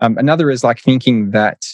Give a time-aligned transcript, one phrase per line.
[0.00, 1.64] Um, another is like thinking that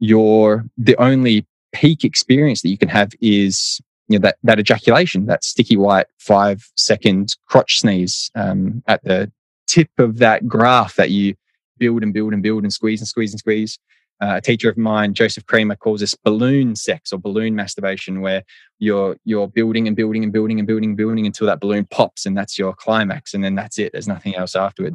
[0.00, 5.26] your the only peak experience that you can have is you know that that ejaculation,
[5.26, 9.30] that sticky white five second crotch sneeze um, at the
[9.66, 11.34] tip of that graph that you
[11.78, 13.78] build and build and build and squeeze and squeeze and squeeze.
[14.22, 18.44] Uh, a teacher of mine, Joseph Kramer, calls this balloon sex or balloon masturbation, where
[18.78, 22.24] you're you're building and building and building and building and building until that balloon pops,
[22.24, 23.92] and that's your climax, and then that's it.
[23.92, 24.94] There's nothing else afterward.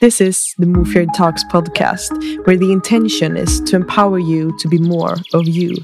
[0.00, 4.68] This is the Move Your Talks podcast, where the intention is to empower you to
[4.68, 5.74] be more of you.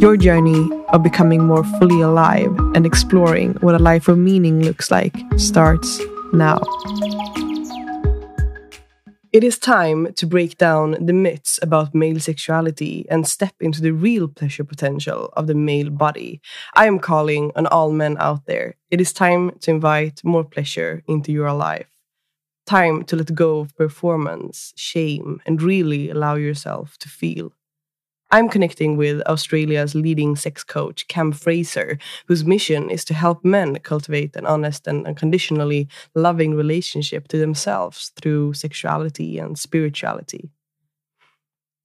[0.00, 4.90] Your journey of becoming more fully alive and exploring what a life of meaning looks
[4.90, 5.98] like starts
[6.34, 6.60] now.
[9.32, 13.92] It is time to break down the myths about male sexuality and step into the
[13.92, 16.42] real pleasure potential of the male body.
[16.74, 18.76] I am calling on all men out there.
[18.90, 21.86] It is time to invite more pleasure into your life
[22.66, 27.52] time to let go of performance, shame, and really allow yourself to feel.
[28.30, 33.76] I'm connecting with Australia's leading sex coach, Cam Fraser, whose mission is to help men
[33.76, 40.50] cultivate an honest and unconditionally loving relationship to themselves through sexuality and spirituality.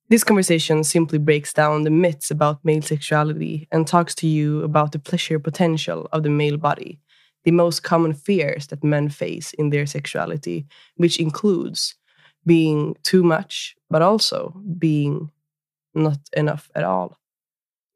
[0.07, 4.91] This conversation simply breaks down the myths about male sexuality and talks to you about
[4.91, 6.99] the pleasure potential of the male body
[7.45, 11.95] the most common fears that men face in their sexuality, which includes
[12.45, 15.31] being too much, but also being
[15.93, 17.17] not enough at all.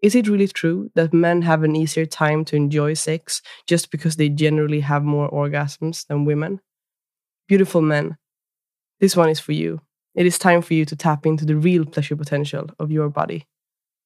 [0.01, 4.17] Is it really true that men have an easier time to enjoy sex just because
[4.17, 6.59] they generally have more orgasms than women?
[7.47, 8.17] Beautiful men,
[8.99, 9.81] this one is for you.
[10.15, 13.47] It is time for you to tap into the real pleasure potential of your body.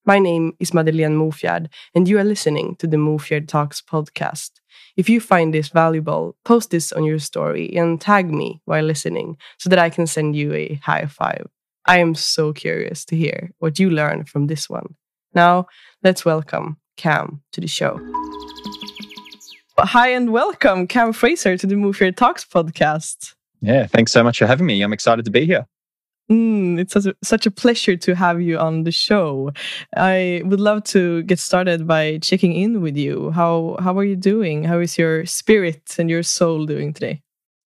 [0.08, 4.52] My name is Madeleine Mofjard, and you are listening to the Mofjard Talks podcast.
[4.96, 9.36] If you find this valuable, post this on your story and tag me while listening
[9.58, 11.48] so that I can send you a high five.
[11.86, 14.96] I am so curious to hear what you learn from this one.
[15.34, 15.68] Now,
[16.02, 18.00] let's welcome Cam to the show.
[19.78, 23.36] Hi and welcome, Cam Fraser, to the Move Talks podcast.
[23.60, 24.82] Yeah, thanks so much for having me.
[24.82, 25.68] I'm excited to be here.
[26.30, 29.54] Mm, it's such a, such a pleasure to have you on the show.
[29.96, 33.32] I would love to get started by checking in with you.
[33.32, 34.66] How how are you doing?
[34.66, 37.22] How is your spirit and your soul doing today?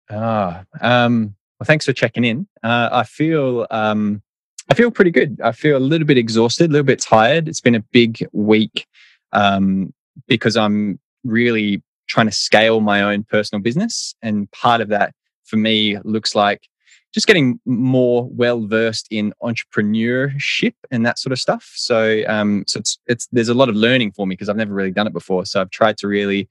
[0.10, 2.48] Ah, um, well, thanks for checking in.
[2.62, 4.22] Uh, I feel um,
[4.70, 5.40] I feel pretty good.
[5.42, 7.48] I feel a little bit exhausted, a little bit tired.
[7.48, 8.88] It's been a big week
[9.32, 9.94] um,
[10.28, 15.14] because I'm really trying to scale my own personal business, and part of that
[15.46, 16.68] for me looks like
[17.14, 21.72] just getting more well versed in entrepreneurship and that sort of stuff.
[21.76, 24.74] So, um, so it's it's there's a lot of learning for me because I've never
[24.74, 25.46] really done it before.
[25.46, 26.50] So I've tried to really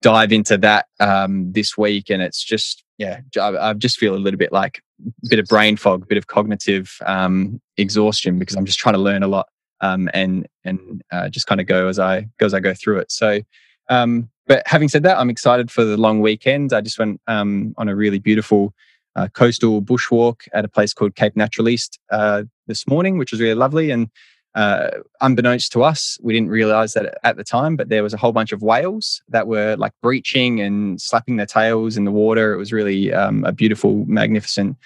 [0.00, 4.16] dive into that um, this week, and it's just yeah, I, I, just feel a
[4.16, 8.56] little bit like a bit of brain fog, a bit of cognitive um, exhaustion because
[8.56, 9.48] I'm just trying to learn a lot
[9.80, 12.98] um, and and uh, just kind of go as I go as I go through
[12.98, 13.12] it.
[13.12, 13.40] So.
[13.88, 16.72] Um, but having said that, I'm excited for the long weekend.
[16.72, 18.74] I just went um, on a really beautiful
[19.16, 23.54] uh, coastal bushwalk at a place called Cape Naturaliste uh, this morning, which was really
[23.54, 23.90] lovely.
[23.90, 24.10] And
[24.54, 24.90] uh,
[25.20, 28.32] unbeknownst to us, we didn't realize that at the time, but there was a whole
[28.32, 32.52] bunch of whales that were like breaching and slapping their tails in the water.
[32.52, 34.76] It was really um, a beautiful, magnificent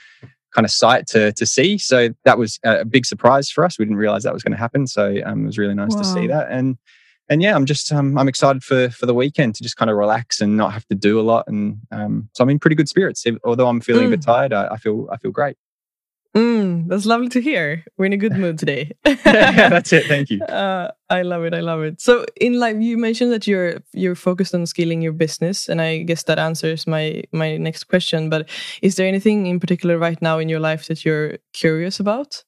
[0.53, 1.79] kind of sight to to see.
[1.79, 3.79] So that was a big surprise for us.
[3.79, 4.87] We didn't realize that was going to happen.
[4.87, 6.03] So um, it was really nice wow.
[6.03, 6.51] to see that.
[6.51, 6.79] And
[7.29, 9.97] and yeah, I'm just um, I'm excited for for the weekend to just kind of
[9.97, 11.47] relax and not have to do a lot.
[11.49, 13.25] And um, so I'm in pretty good spirits.
[13.45, 14.09] Although I'm feeling mm.
[14.09, 14.27] a bit mm.
[14.27, 15.57] tired, I, I, feel I feel great.
[16.37, 17.83] Mm, that's lovely to hear.
[17.97, 18.93] We're in a good mood today.
[19.07, 20.05] yeah, that's it.
[20.07, 20.41] Thank you.
[20.57, 21.55] Uh, I love it.
[21.55, 22.01] I love it.
[22.01, 26.03] So in life, you mentioned that you're you're focused on scaling your business, and I
[26.03, 28.29] guess that answers my my next question.
[28.29, 28.49] But
[28.83, 32.45] is there anything in particular right now in your life that you're curious about?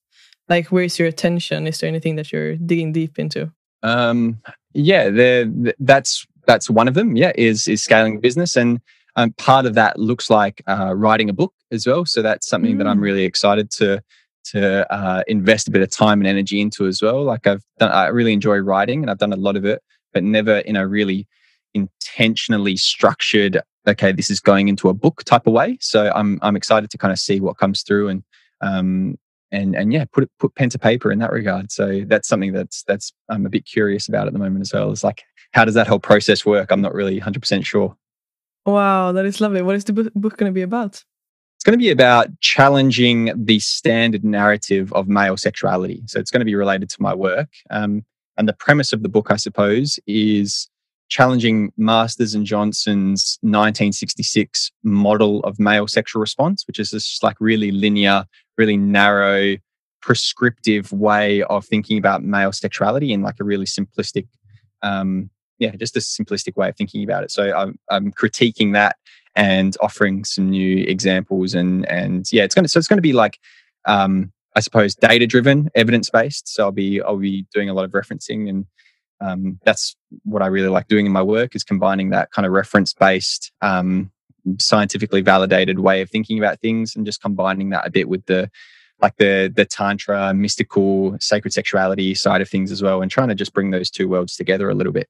[0.49, 1.67] Like, where's your attention?
[1.67, 3.53] Is there anything that you're digging deep into?
[3.83, 4.41] Um,
[4.75, 5.45] yeah,
[5.79, 7.17] that's that's one of them.
[7.17, 8.81] Yeah, is is scaling business, and
[9.17, 12.05] um, part of that looks like uh, writing a book as well.
[12.07, 12.79] So that's something mm.
[12.79, 13.03] that I'm mm.
[13.03, 14.03] really excited to
[14.53, 17.23] to uh, invest a bit of time and energy into as well.
[17.23, 19.83] Like I've done, I really enjoy writing, and I've done a lot of it,
[20.13, 21.27] but never in a really
[21.75, 23.61] intentionally structured.
[23.87, 25.79] Okay, this is going into a book type of way.
[25.81, 28.23] So I'm I'm excited to kind of see what comes through and
[28.61, 29.19] um,
[29.51, 31.71] and and yeah, put put pen to paper in that regard.
[31.71, 34.91] So that's something that's that's I'm a bit curious about at the moment as well.
[34.91, 35.23] Is like
[35.53, 36.71] how does that whole process work?
[36.71, 37.97] I'm not really 100 percent sure.
[38.67, 39.63] Wow, that is lovely.
[39.63, 41.03] What is the book going to be about?
[41.57, 46.03] It's going to be about challenging the standard narrative of male sexuality.
[46.07, 47.49] So it's going to be related to my work.
[47.71, 48.05] Um,
[48.37, 50.69] and the premise of the book, I suppose, is
[51.09, 57.71] challenging Masters and Johnson's 1966 model of male sexual response, which is this like really
[57.71, 58.27] linear,
[58.57, 59.57] really narrow,
[60.01, 64.27] prescriptive way of thinking about male sexuality in like a really simplistic,
[64.83, 67.31] um, yeah, just a simplistic way of thinking about it.
[67.31, 68.97] So I'm, I'm critiquing that
[69.35, 73.39] and offering some new examples and and yeah, it's gonna so it's gonna be like
[73.87, 76.49] um, I suppose data driven, evidence based.
[76.49, 78.67] So I'll be I'll be doing a lot of referencing and
[79.21, 82.53] um, that's what I really like doing in my work is combining that kind of
[82.53, 84.11] reference based, um,
[84.59, 88.51] scientifically validated way of thinking about things and just combining that a bit with the
[89.01, 93.35] like the the tantra mystical sacred sexuality side of things as well and trying to
[93.35, 95.09] just bring those two worlds together a little bit.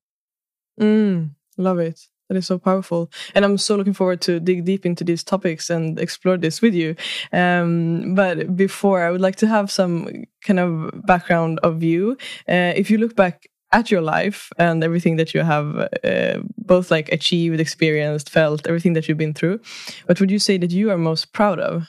[0.80, 2.00] Mm, love it.
[2.28, 3.10] That is so powerful.
[3.34, 6.74] And i'm so looking forward to dig deep into these topics and explore this with
[6.74, 6.94] you.
[7.32, 12.18] Um, but before i would like to have some kind of background of you.
[12.48, 16.90] Uh, if you look back at your life and everything that you have uh, both
[16.90, 19.60] like achieved experienced felt everything that you've been through
[20.06, 21.88] what would you say that you are most proud of?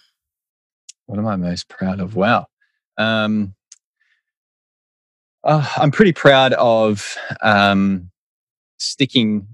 [1.06, 2.16] What am i most proud of?
[2.16, 2.48] Wow
[3.00, 3.56] um,
[5.44, 8.12] uh, i'm pretty proud of um,
[8.78, 9.48] sticking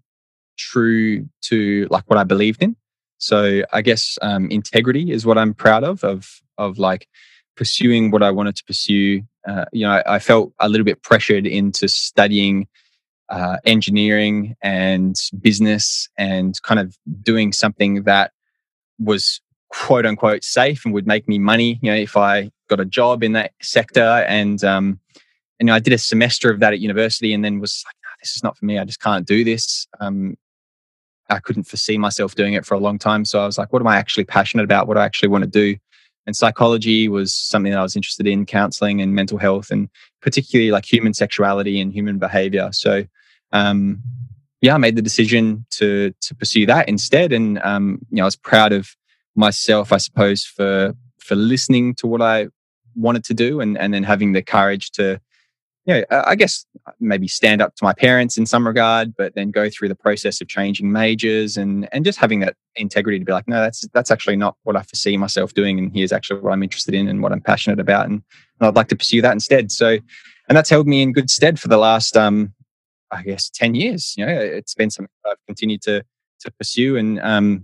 [0.58, 2.76] true to like what i believed in.
[3.18, 7.08] So i guess um, integrity is what i'm proud of of of like
[7.56, 11.46] pursuing what i wanted to pursue uh, you know, I, felt a little bit pressured
[11.46, 12.68] into studying
[13.30, 18.32] uh, engineering and business and kind of doing something that
[19.00, 21.80] was quote unquote safe and would make me money.
[21.82, 25.00] You know, if I got a job in that sector and, um,
[25.60, 27.96] and you know, I did a semester of that at university and then was like,
[28.06, 28.80] oh, this is not for me.
[28.80, 29.88] I just can't do this.
[30.00, 30.36] Um,
[31.30, 33.26] I couldn't foresee myself doing it for a long time.
[33.26, 34.88] So I was like, what am I actually passionate about?
[34.88, 35.78] What do I actually want to do?
[36.26, 39.90] And psychology was something that I was interested in, counseling and mental health, and
[40.22, 42.70] particularly like human sexuality and human behavior.
[42.72, 43.06] So,
[43.52, 44.02] um,
[44.62, 48.26] yeah, I made the decision to to pursue that instead, and um, you know, I
[48.26, 48.96] was proud of
[49.36, 52.48] myself, I suppose, for for listening to what I
[52.96, 55.22] wanted to do, and and then having the courage to
[55.86, 56.66] yeah, I guess
[57.00, 60.42] maybe stand up to my parents in some regard, but then go through the process
[60.42, 64.10] of changing majors and and just having that integrity to be like, no, that's that's
[64.10, 67.22] actually not what I foresee myself doing, and here's actually what I'm interested in and
[67.22, 68.24] what I'm passionate about, and,
[68.60, 69.72] and I'd like to pursue that instead.
[69.72, 69.98] So,
[70.50, 72.52] and that's held me in good stead for the last, um,
[73.12, 74.16] I guess, ten years.
[74.18, 76.04] You know, it's been something I've continued to
[76.40, 77.64] to pursue, and um,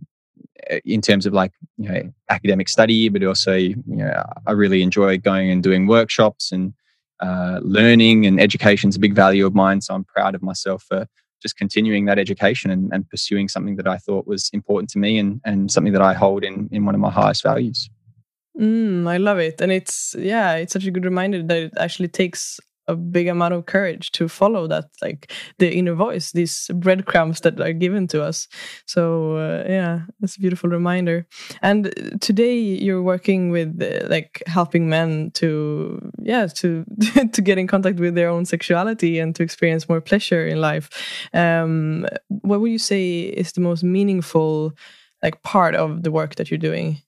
[0.86, 5.18] in terms of like you know academic study, but also you know I really enjoy
[5.18, 6.74] going and doing workshops and
[7.22, 9.82] uh, learning and education is a big value of mine.
[9.82, 11.08] So I'm proud of myself for
[11.42, 15.18] just continuing that education and, and pursuing something that I thought was important to me
[15.18, 17.90] and, and something that I hold in, in one of my highest values.
[18.60, 19.62] Mm, I love it.
[19.62, 23.54] And it's, yeah, it's such a good reminder that it actually takes a big amount
[23.54, 28.24] of courage to follow that like the inner voice these breadcrumbs that are given to
[28.24, 28.48] us.
[28.86, 31.28] So uh, yeah it's a beautiful reminder.
[31.62, 36.86] And today you're working with uh, like helping men to yeah to
[37.32, 40.90] to get in contact with their own sexuality and to experience more pleasure in life.
[41.34, 44.74] Um what would you say is the most meaningful
[45.24, 47.02] like part of the work that you're doing?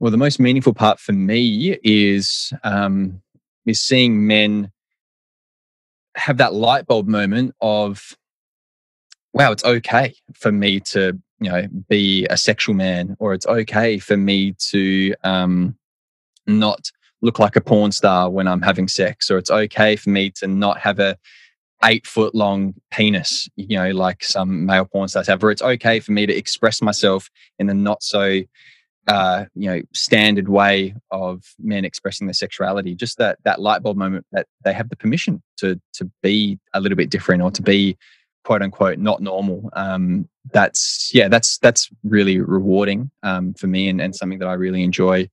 [0.00, 3.20] Well the most meaningful part for me is um
[3.68, 4.70] is seeing men
[6.14, 8.16] have that light bulb moment of,
[9.32, 13.98] wow, it's okay for me to, you know, be a sexual man, or it's okay
[13.98, 15.76] for me to um,
[16.46, 16.90] not
[17.22, 20.46] look like a porn star when I'm having sex, or it's okay for me to
[20.46, 21.16] not have a
[21.84, 26.00] eight foot long penis, you know, like some male porn stars have, or it's okay
[26.00, 28.40] for me to express myself in a not so
[29.08, 33.96] uh, you know standard way of men expressing their sexuality just that that light bulb
[33.96, 37.62] moment that they have the permission to to be a little bit different or to
[37.62, 37.96] be
[38.44, 39.68] quote unquote not normal.
[39.72, 44.54] Um, that's yeah that's that's really rewarding um, for me and, and something that i
[44.54, 45.28] really enjoy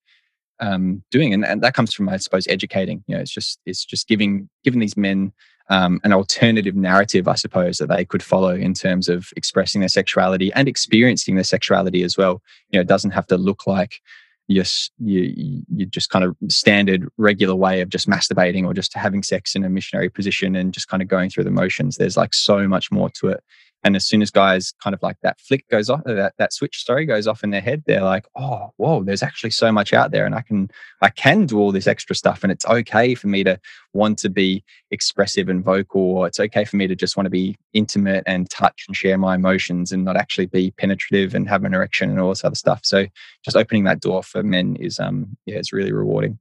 [0.59, 3.83] um, doing and, and that comes from i suppose educating you know it's just it's
[3.83, 5.33] just giving giving these men
[5.69, 9.89] um, an alternative narrative, I suppose, that they could follow in terms of expressing their
[9.89, 12.43] sexuality and experiencing their sexuality as well.
[12.69, 14.00] You know, it doesn't have to look like
[14.47, 19.24] yes, you you just kind of standard regular way of just masturbating or just having
[19.24, 21.97] sex in a missionary position and just kind of going through the motions.
[21.97, 23.43] There's like so much more to it.
[23.85, 26.83] And as soon as guys kind of like that flick goes off, that, that switch,
[26.83, 30.09] sorry, goes off in their head, they're like, oh, whoa, there's actually so much out
[30.09, 30.71] there and I can,
[31.03, 32.41] I can do all this extra stuff.
[32.41, 33.59] And it's okay for me to
[33.93, 37.29] want to be expressive and vocal, or it's okay for me to just want to
[37.29, 41.63] be intimate and touch and share my emotions and not actually be penetrative and have
[41.63, 42.81] an erection and all this other stuff.
[42.83, 43.05] So
[43.43, 46.39] just opening that door for men is, um, yeah, it's really rewarding.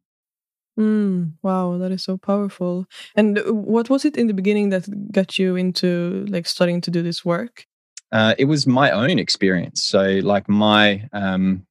[0.78, 2.86] Mm, wow, that is so powerful.
[3.14, 6.90] And uh, what was it in the beginning that got you into like starting to
[6.90, 7.66] do this work?
[8.10, 9.84] Uh, it was my own experience.
[9.84, 11.66] So, like my um,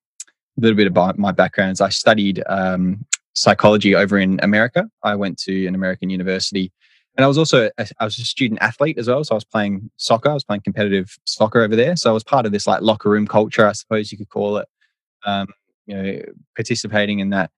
[0.57, 4.89] little bit about my backgrounds, I studied um, psychology over in America.
[5.03, 6.71] I went to an American university,
[7.17, 9.23] and I was also a, I was a student athlete as well.
[9.23, 10.29] So I was playing soccer.
[10.29, 11.95] I was playing competitive soccer over there.
[11.97, 14.57] So I was part of this like locker room culture, I suppose you could call
[14.57, 14.67] it.
[15.25, 15.47] Um,
[15.85, 16.21] you know,
[16.55, 17.51] participating in that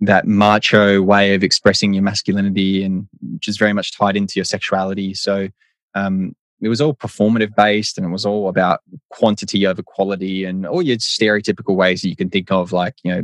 [0.00, 4.44] that macho way of expressing your masculinity and which is very much tied into your
[4.44, 5.12] sexuality.
[5.14, 5.48] So
[5.94, 10.66] um, it was all performative based and it was all about quantity over quality and
[10.66, 13.22] all your stereotypical ways that you can think of, like, you know,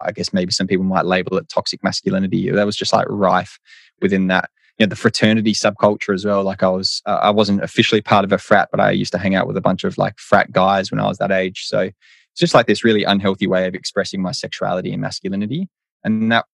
[0.00, 2.50] I guess maybe some people might label it toxic masculinity.
[2.50, 3.58] That was just like rife
[4.00, 4.50] within that.
[4.78, 6.42] You know, the fraternity subculture as well.
[6.42, 9.18] Like I was, uh, I wasn't officially part of a frat, but I used to
[9.18, 11.66] hang out with a bunch of like frat guys when I was that age.
[11.66, 15.68] So it's just like this really unhealthy way of expressing my sexuality and masculinity
[16.04, 16.46] and that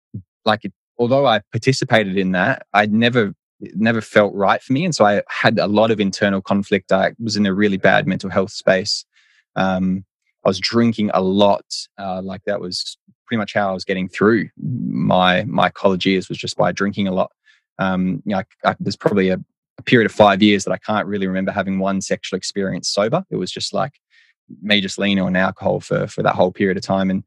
[0.45, 3.35] like it, although I participated in that, I never
[3.75, 6.93] never felt right for me, and so I had a lot of internal conflict.
[6.93, 9.05] I was in a really bad mental health space.
[9.57, 10.05] Um,
[10.45, 11.65] I was drinking a lot.
[11.99, 16.29] Uh, like that was pretty much how I was getting through my my college years
[16.29, 17.31] was just by drinking a lot.
[17.79, 19.39] Um, you know, I, I, there's probably a,
[19.79, 23.25] a period of five years that I can't really remember having one sexual experience sober.
[23.31, 23.93] It was just like
[24.63, 27.25] me just leaning on alcohol for for that whole period of time, and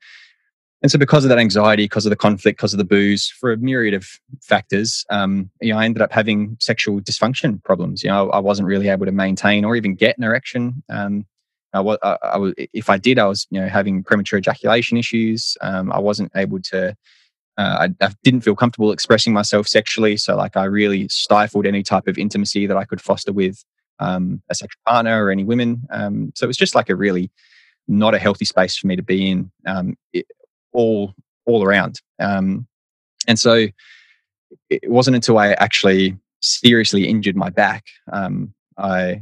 [0.84, 3.54] and so, because of that anxiety, because of the conflict, because of the booze, for
[3.54, 4.06] a myriad of
[4.42, 8.04] factors, um, you know, I ended up having sexual dysfunction problems.
[8.04, 10.84] You know, I, wasn't really able to maintain or even get an erection.
[10.90, 11.26] Um,
[11.72, 15.56] I, I, I was, if I did, I was, you know, having premature ejaculation issues.
[15.62, 16.96] Um, I wasn't able to.
[17.56, 21.84] Uh, I, I, didn't feel comfortable expressing myself sexually, so like I really stifled any
[21.84, 23.64] type of intimacy that I could foster with
[24.00, 25.84] um, a sexual partner or any women.
[25.92, 27.32] Um, so it was just like a really
[27.88, 29.52] not a healthy space for me to be in.
[29.68, 30.26] Um, it,
[30.74, 31.14] all
[31.46, 32.02] all around.
[32.20, 32.68] Um,
[33.28, 33.68] and so
[34.70, 39.22] it wasn't until I actually seriously injured my back, um, I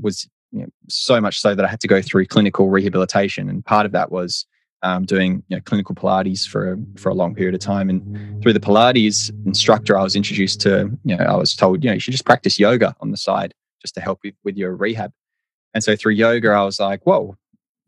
[0.00, 3.64] was you know, so much so that I had to go through clinical rehabilitation, and
[3.64, 4.46] part of that was
[4.82, 7.88] um, doing you know, clinical Pilates for for a long period of time.
[7.90, 11.90] And through the Pilates instructor, I was introduced to you know I was told you
[11.90, 14.74] know you should just practice yoga on the side just to help with, with your
[14.74, 15.12] rehab.
[15.72, 17.36] And so through yoga, I was like, whoa,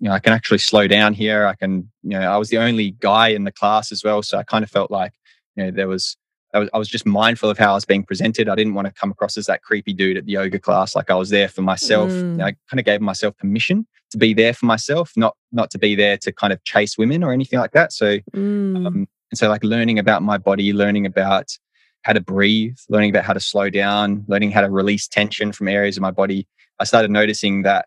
[0.03, 1.47] you know, I can actually slow down here.
[1.47, 4.21] I can, you know, I was the only guy in the class as well.
[4.21, 5.13] So I kind of felt like,
[5.55, 6.17] you know, there was,
[6.53, 8.49] I was, I was just mindful of how I was being presented.
[8.49, 10.97] I didn't want to come across as that creepy dude at the yoga class.
[10.97, 12.11] Like I was there for myself.
[12.11, 12.17] Mm.
[12.17, 15.71] You know, I kind of gave myself permission to be there for myself, not, not
[15.71, 17.93] to be there to kind of chase women or anything like that.
[17.93, 18.85] So, mm.
[18.85, 21.57] um, and so like learning about my body, learning about
[22.03, 25.69] how to breathe, learning about how to slow down, learning how to release tension from
[25.69, 26.49] areas of my body.
[26.81, 27.87] I started noticing that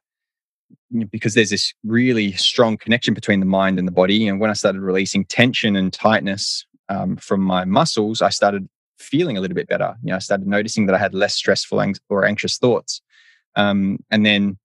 [1.03, 4.27] because there's this really strong connection between the mind and the body.
[4.27, 8.67] And when I started releasing tension and tightness um, from my muscles, I started
[8.99, 9.95] feeling a little bit better.
[10.03, 13.01] You know, I started noticing that I had less stressful or anxious thoughts.
[13.55, 14.57] Um, and then,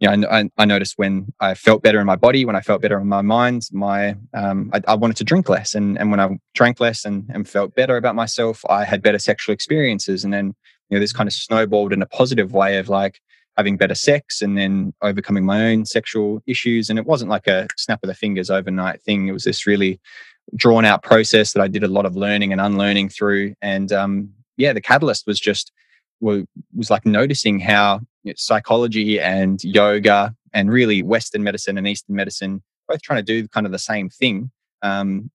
[0.00, 2.82] you know, I, I, noticed when I felt better in my body, when I felt
[2.82, 5.74] better in my mind, my um, I, I, wanted to drink less.
[5.74, 9.18] And and when I drank less and, and felt better about myself, I had better
[9.18, 10.22] sexual experiences.
[10.22, 10.54] And then,
[10.90, 13.20] you know, this kind of snowballed in a positive way of like,
[13.56, 16.90] having better sex and then overcoming my own sexual issues.
[16.90, 19.28] And it wasn't like a snap of the fingers overnight thing.
[19.28, 20.00] It was this really
[20.54, 23.54] drawn out process that I did a lot of learning and unlearning through.
[23.62, 25.72] And um, yeah, the catalyst was just
[26.20, 28.00] was like noticing how
[28.36, 33.66] psychology and yoga and really Western medicine and Eastern medicine both trying to do kind
[33.66, 34.50] of the same thing.
[34.82, 35.30] Um,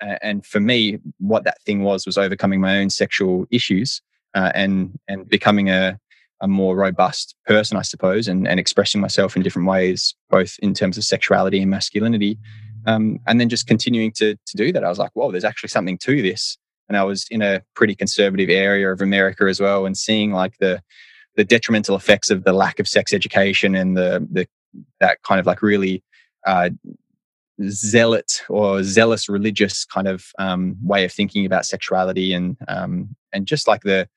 [0.00, 4.02] and for me, what that thing was was overcoming my own sexual issues
[4.34, 5.98] uh, and and becoming a
[6.42, 10.74] a more robust person, I suppose, and, and expressing myself in different ways, both in
[10.74, 12.36] terms of sexuality and masculinity.
[12.84, 14.84] Um, and then just continuing to, to do that.
[14.84, 16.58] I was like, whoa, there's actually something to this.
[16.88, 20.58] And I was in a pretty conservative area of America as well, and seeing like
[20.58, 20.82] the
[21.36, 24.46] the detrimental effects of the lack of sex education and the the
[25.00, 26.02] that kind of like really
[26.46, 26.70] uh,
[27.68, 33.46] zealot or zealous religious kind of um, way of thinking about sexuality and um, and
[33.46, 34.08] just like the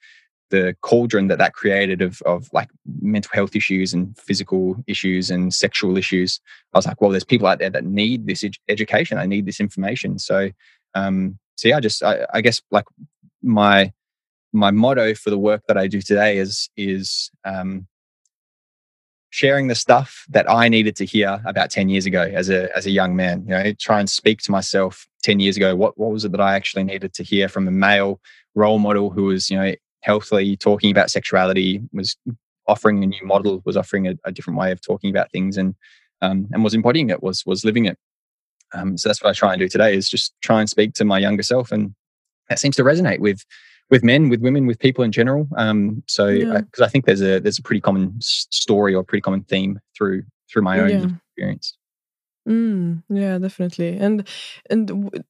[0.52, 2.70] the cauldron that that created of of like
[3.02, 6.40] mental health issues and physical issues and sexual issues.
[6.74, 9.18] I was like well there's people out there that need this ed- education.
[9.18, 10.20] I need this information.
[10.20, 10.50] So
[10.96, 12.86] um so yeah i just I, I, guess like
[13.42, 13.92] my
[14.54, 17.88] my motto for the work that i do today is is um
[19.30, 22.86] sharing the stuff that i needed to hear about 10 years ago as a as
[22.86, 25.76] a young man you know try and speak to myself 10 years ago.
[25.76, 28.22] What what was it that i actually needed to hear from a male
[28.54, 29.74] role model who was you know
[30.06, 32.16] healthily talking about sexuality, was
[32.68, 35.76] offering a new model, was offering a, a different way of talking about things, and
[36.22, 37.98] um, and was embodying it, was was living it.
[38.74, 41.06] Um, so that's what I try and do today is just try and speak to
[41.06, 41.94] my younger self and
[42.50, 43.44] that seems to resonate with
[43.92, 45.48] with men, with women, with people in general.
[45.58, 46.84] Um, so because yeah.
[46.84, 50.24] I, I, think there's a there's a pretty common story or pretty common theme through
[50.52, 51.08] through my own yeah.
[51.28, 51.78] experience.
[52.48, 53.98] Mm, yeah, definitely.
[53.98, 54.28] And
[54.70, 55.24] and w-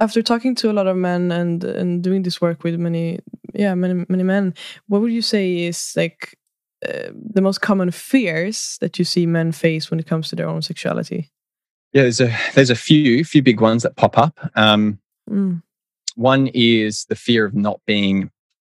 [0.00, 3.18] after talking to a lot of men and and doing this work with many
[3.54, 4.54] yeah many many men,
[4.86, 6.38] what would you say is like
[6.86, 10.48] uh, the most common fears that you see men face when it comes to their
[10.48, 11.30] own sexuality?
[11.92, 14.38] Yeah, there's a there's a few few big ones that pop up.
[14.54, 14.98] Um,
[15.28, 15.62] mm.
[16.14, 18.30] One is the fear of not being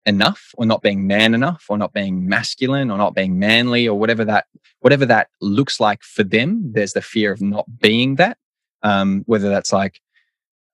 [0.06, 3.98] enough, or not being man enough, or not being masculine, or not being manly, or
[4.00, 4.46] whatever that
[4.80, 6.72] whatever that looks like for them.
[6.74, 8.38] There's the fear of not being that.
[8.84, 10.02] Um, whether that's like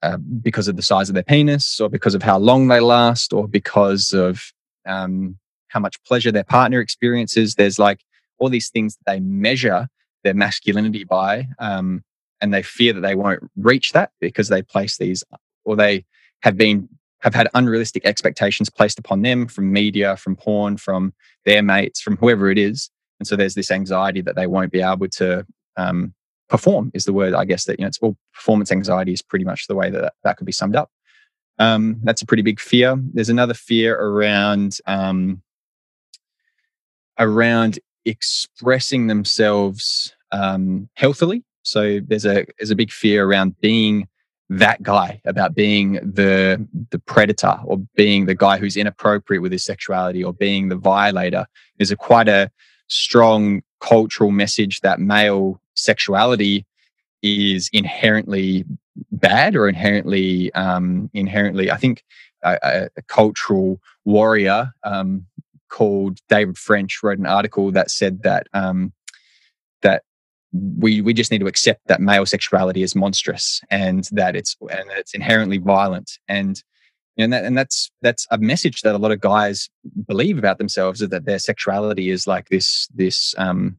[0.03, 3.33] uh, because of the size of their penis, or because of how long they last,
[3.33, 4.53] or because of
[4.85, 5.37] um,
[5.69, 7.55] how much pleasure their partner experiences.
[7.55, 8.01] There's like
[8.39, 9.87] all these things that they measure
[10.23, 11.47] their masculinity by.
[11.59, 12.03] Um,
[12.41, 15.23] and they fear that they won't reach that because they place these
[15.65, 16.05] or they
[16.41, 16.87] have been
[17.21, 21.13] have had unrealistic expectations placed upon them from media from porn from
[21.45, 22.89] their mates from whoever it is
[23.19, 25.45] and so there's this anxiety that they won't be able to
[25.77, 26.13] um,
[26.49, 29.43] perform is the word i guess that you know it's all performance anxiety is pretty
[29.43, 30.89] much the way that that could be summed up.
[31.59, 32.95] Um, that's a pretty big fear.
[33.13, 35.41] There's another fear around um,
[37.17, 41.43] around expressing themselves um, healthily.
[41.63, 44.07] So there's a there's a big fear around being
[44.49, 49.65] that guy, about being the the predator or being the guy who's inappropriate with his
[49.65, 51.47] sexuality or being the violator.
[51.77, 52.51] There's a quite a
[52.87, 56.65] strong cultural message that male sexuality
[57.21, 58.65] is inherently
[59.11, 61.71] bad or inherently um, inherently.
[61.71, 62.03] I think
[62.43, 65.25] a, a cultural warrior um,
[65.69, 68.93] called David French wrote an article that said that um,
[69.81, 70.03] that
[70.53, 74.89] we we just need to accept that male sexuality is monstrous and that it's and
[74.89, 76.63] that it's inherently violent and
[77.17, 79.69] and that and that's that's a message that a lot of guys
[80.07, 83.77] believe about themselves is that their sexuality is like this this um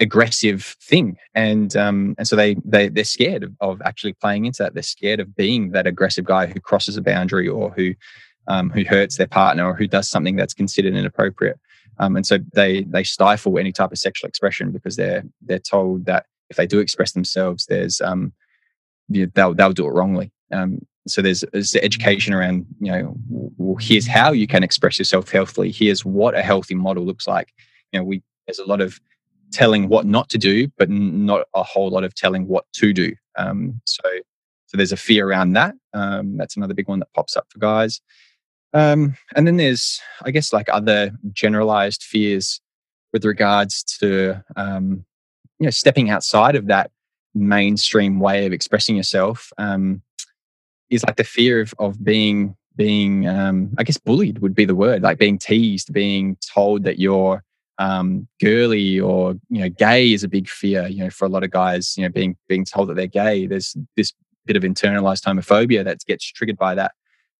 [0.00, 4.62] aggressive thing and um and so they they they're scared of, of actually playing into
[4.62, 7.92] that they're scared of being that aggressive guy who crosses a boundary or who
[8.46, 11.58] um who hurts their partner or who does something that's considered inappropriate
[11.98, 16.04] um, and so they they stifle any type of sexual expression because they're they're told
[16.06, 18.32] that if they do express themselves, there's um,
[19.08, 20.30] they'll they'll do it wrongly.
[20.52, 25.30] Um, so there's, there's education around you know well here's how you can express yourself
[25.30, 25.70] healthily.
[25.70, 27.52] Here's what a healthy model looks like.
[27.92, 29.00] You know we there's a lot of
[29.52, 33.14] telling what not to do, but not a whole lot of telling what to do.
[33.36, 34.02] Um, so
[34.68, 35.74] so there's a fear around that.
[35.94, 38.02] Um, that's another big one that pops up for guys.
[38.74, 42.60] Um, and then there's, I guess, like other generalized fears
[43.14, 45.06] with regards to, um,
[45.58, 46.90] you know, stepping outside of that
[47.34, 49.50] mainstream way of expressing yourself.
[49.56, 50.02] Um,
[50.90, 54.74] is like the fear of, of being, being, um, I guess, bullied would be the
[54.74, 57.42] word, like being teased, being told that you're
[57.78, 60.86] um, girly or you know, gay is a big fear.
[60.86, 63.46] You know, for a lot of guys, you know, being being told that they're gay.
[63.46, 64.12] There's this
[64.46, 66.92] bit of internalized homophobia that gets triggered by that.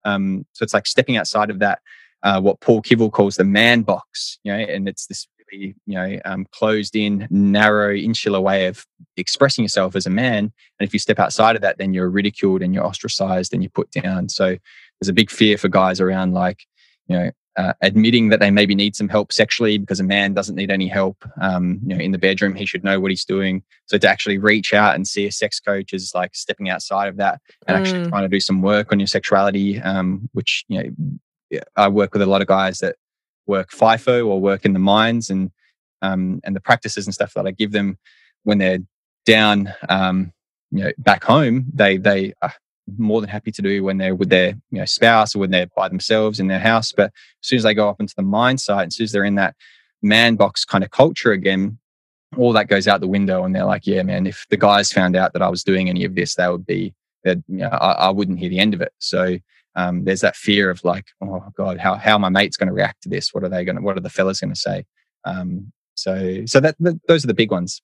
[0.04, 1.80] Um, so it's like stepping outside of that,
[2.22, 5.94] uh, what Paul Kivel calls the man box, you know, and it's this really, you
[5.94, 10.52] know, um, closed in, narrow, insular way of expressing yourself as a man.
[10.78, 13.70] And if you step outside of that, then you're ridiculed and you're ostracized and you're
[13.70, 14.28] put down.
[14.28, 14.56] So
[15.00, 16.64] there's a big fear for guys around like,
[17.08, 20.54] you know, uh, admitting that they maybe need some help sexually because a man doesn't
[20.54, 21.24] need any help.
[21.40, 23.64] Um, you know, in the bedroom, he should know what he's doing.
[23.86, 27.16] So to actually reach out and see a sex coach is like stepping outside of
[27.16, 27.80] that and mm.
[27.80, 29.80] actually trying to do some work on your sexuality.
[29.80, 30.94] Um, which you
[31.50, 32.94] know, I work with a lot of guys that
[33.48, 35.50] work FIFO or work in the mines and
[36.00, 37.98] um, and the practices and stuff that I give them
[38.44, 38.78] when they're
[39.26, 40.32] down, um,
[40.70, 41.66] you know, back home.
[41.74, 42.34] They they
[42.96, 45.66] more than happy to do when they're with their you know spouse or when they're
[45.66, 46.92] by themselves in their house.
[46.92, 49.24] But as soon as they go up into the mine site, as soon as they're
[49.24, 49.56] in that
[50.02, 51.78] man box kind of culture again,
[52.36, 55.16] all that goes out the window, and they're like, "Yeah, man, if the guys found
[55.16, 57.92] out that I was doing any of this, they would be that you know I,
[57.92, 59.38] I, wouldn't hear the end of it." So
[59.74, 63.02] um, there's that fear of like, "Oh God, how how my mate's going to react
[63.02, 63.32] to this?
[63.32, 63.82] What are they going to?
[63.82, 64.84] What are the fellas going to say?"
[65.24, 67.82] Um, so so that, that, those are the big ones.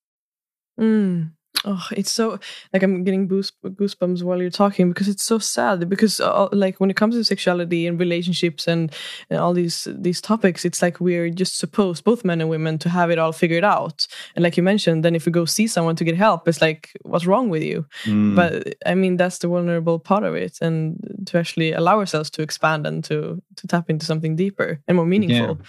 [0.78, 1.32] Mm.
[1.64, 2.38] Oh, it's so
[2.72, 5.88] like I'm getting goosebumps while you're talking because it's so sad.
[5.88, 8.92] Because uh, like when it comes to sexuality and relationships and,
[9.30, 12.88] and all these these topics, it's like we're just supposed, both men and women, to
[12.88, 14.06] have it all figured out.
[14.34, 16.90] And like you mentioned, then if we go see someone to get help, it's like,
[17.02, 17.86] what's wrong with you?
[18.04, 18.36] Mm.
[18.36, 22.42] But I mean, that's the vulnerable part of it, and to actually allow ourselves to
[22.42, 25.58] expand and to to tap into something deeper and more meaningful.
[25.58, 25.66] Yeah.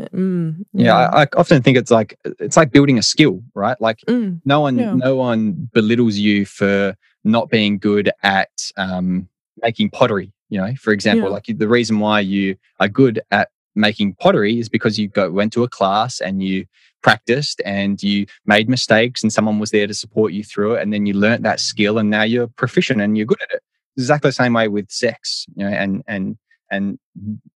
[0.00, 3.80] Mm, yeah, yeah I, I, often think it's like it's like building a skill, right?
[3.80, 4.94] Like mm, no one, yeah.
[4.94, 9.28] no one belittles you for not being good at um,
[9.62, 10.32] making pottery.
[10.48, 11.34] You know, for example, Yeah.
[11.34, 15.52] like the reason why you are good at making pottery is because you go went
[15.52, 16.66] to a class and you
[17.02, 20.92] practiced and you made mistakes and someone was there to support you through it and
[20.92, 23.62] then you learnt that skill and now you're proficient and you're good at it.
[23.96, 26.36] It's exactly the same way with sex, you know, and and
[26.70, 26.98] and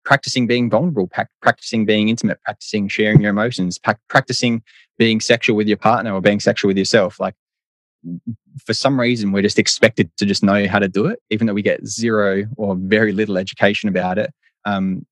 [0.04, 4.62] practicing being vulnerable, prac- practicing being intimate, practicing sharing your emotions, prac- practicing
[4.98, 7.20] being sexual with your partner or being sexual with yourself.
[7.20, 7.36] Like
[8.66, 11.54] for some reason, we're just expected to just know how to do it, even though
[11.54, 14.32] we get zero or very little education about it.
[14.66, 15.06] Um,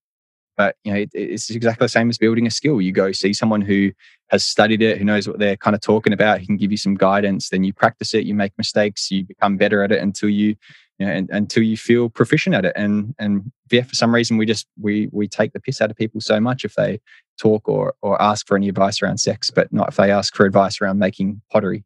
[0.57, 2.81] but you know, it, it's exactly the same as building a skill.
[2.81, 3.91] You go see someone who
[4.29, 6.77] has studied it, who knows what they're kind of talking about, who can give you
[6.77, 7.49] some guidance.
[7.49, 10.55] Then you practice it, you make mistakes, you become better at it until you,
[10.99, 12.73] you know, and, until you feel proficient at it.
[12.75, 15.97] And and yeah, for some reason, we just we we take the piss out of
[15.97, 16.99] people so much if they
[17.37, 20.45] talk or or ask for any advice around sex, but not if they ask for
[20.45, 21.83] advice around making pottery.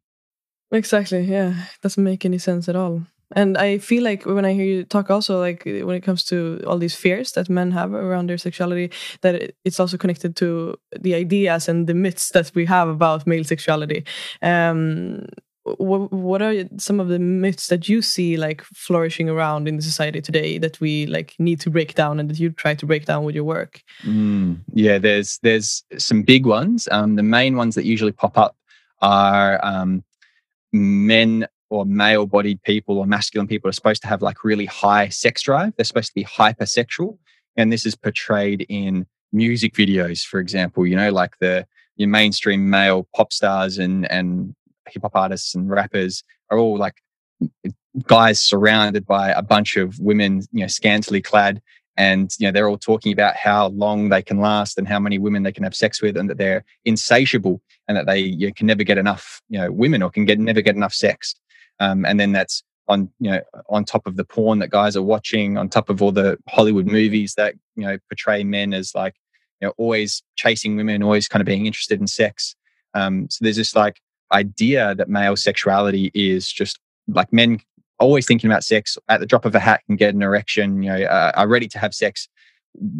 [0.72, 1.22] Exactly.
[1.22, 1.50] Yeah.
[1.50, 3.02] It doesn't make any sense at all.
[3.32, 6.60] And I feel like when I hear you talk, also like when it comes to
[6.66, 11.14] all these fears that men have around their sexuality, that it's also connected to the
[11.14, 14.04] ideas and the myths that we have about male sexuality.
[14.42, 15.26] Um,
[15.64, 19.82] what, what are some of the myths that you see like flourishing around in the
[19.82, 23.04] society today that we like need to break down and that you try to break
[23.04, 23.82] down with your work?
[24.02, 26.88] Mm, yeah, there's there's some big ones.
[26.90, 28.56] Um, the main ones that usually pop up
[29.02, 30.02] are um,
[30.72, 35.42] men or male-bodied people or masculine people are supposed to have like really high sex
[35.42, 35.72] drive.
[35.76, 37.18] They're supposed to be hypersexual,
[37.56, 40.86] and this is portrayed in music videos, for example.
[40.86, 44.54] You know, like the your mainstream male pop stars and and
[44.92, 46.94] hip hop artists and rappers are all like
[48.06, 51.60] guys surrounded by a bunch of women, you know, scantily clad
[51.96, 55.18] and you know they're all talking about how long they can last and how many
[55.18, 58.66] women they can have sex with and that they're insatiable and that they you can
[58.66, 61.34] never get enough you know women or can get never get enough sex.
[61.78, 65.02] Um, and then that's on you know on top of the porn that guys are
[65.02, 69.14] watching on top of all the hollywood movies that you know portray men as like
[69.60, 72.56] you know always chasing women always kind of being interested in sex.
[72.94, 74.00] Um, so there's this like
[74.32, 77.58] idea that male sexuality is just like men
[77.98, 80.90] always thinking about sex at the drop of a hat can get an erection you
[80.90, 82.28] know uh, are ready to have sex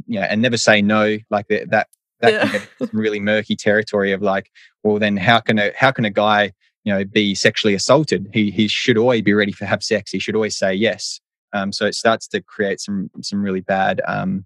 [0.06, 1.86] you know and never say no like that that
[2.20, 2.40] that Yeah.
[2.42, 4.50] can get some really murky territory of like
[4.82, 6.52] well then how can a how can a guy
[6.84, 8.28] you know be sexually assaulted?
[8.32, 10.10] He he should always be ready to have sex.
[10.10, 11.20] He should always say yes.
[11.52, 14.44] Um, so it starts to create some some really bad um,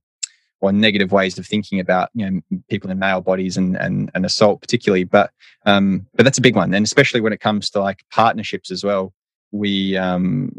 [0.60, 4.24] or negative ways of thinking about you know people in male bodies and and, and
[4.24, 5.30] assault particularly but
[5.66, 6.74] um, but that's a big one.
[6.74, 9.12] And especially when it comes to like partnerships as well
[9.54, 10.52] we um,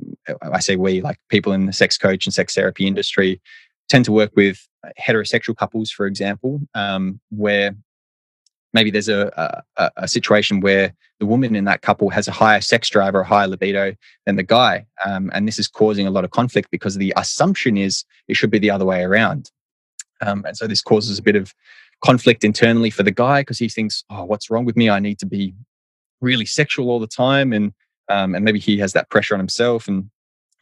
[0.54, 3.42] i say we like people in the sex coach and sex therapy industry
[3.90, 4.68] tend to work with
[5.00, 7.76] heterosexual couples for example um, where
[8.74, 12.62] maybe there's a, a, a situation where the woman in that couple has a higher
[12.62, 13.94] sex drive or a higher libido
[14.26, 17.78] than the guy um, and this is causing a lot of conflict because the assumption
[17.78, 19.52] is it should be the other way around
[20.22, 21.54] um, and so this causes a bit of
[22.04, 24.90] conflict internally for the guy because he thinks oh what's wrong with me?
[24.90, 25.54] I need to be
[26.22, 27.74] really sexual all the time and
[28.10, 29.88] um, and maybe he has that pressure on himself.
[29.88, 30.10] And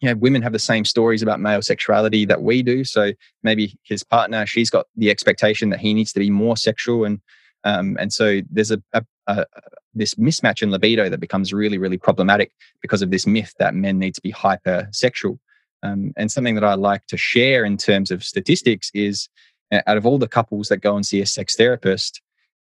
[0.02, 2.84] you know women have the same stories about male sexuality that we do.
[2.84, 7.06] So maybe his partner she's got the expectation that he needs to be more sexual.
[7.06, 7.20] And
[7.66, 9.46] um, and so there's a, a, a
[9.94, 14.00] this mismatch in libido that becomes really really problematic because of this myth that men
[14.00, 15.38] need to be hypersexual
[15.84, 19.30] um, and something that i like to share in terms of statistics is
[19.72, 22.22] uh, out of all the couples that go and see a sex therapist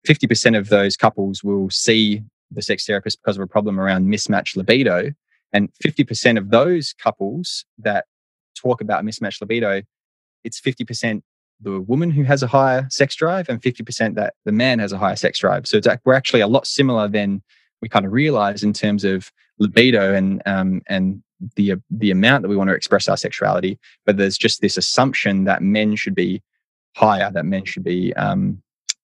[0.08, 4.56] 50% of those couples will see the sex therapist because of a problem around mismatched
[4.56, 5.12] libido.
[5.52, 8.06] And 50% of those couples that
[8.56, 9.82] talk about mismatched libido
[10.44, 11.22] it's 50%
[11.60, 14.98] the woman who has a higher sex drive and 50% that the man has a
[14.98, 15.68] higher sex drive.
[15.68, 17.42] So it's, we're actually a lot similar than
[17.82, 21.22] we kind of realize in terms of libido and um, and
[21.56, 25.44] the the amount that we want to express our sexuality but there's just this assumption
[25.44, 26.40] that men should be
[26.94, 28.62] higher that men should be um,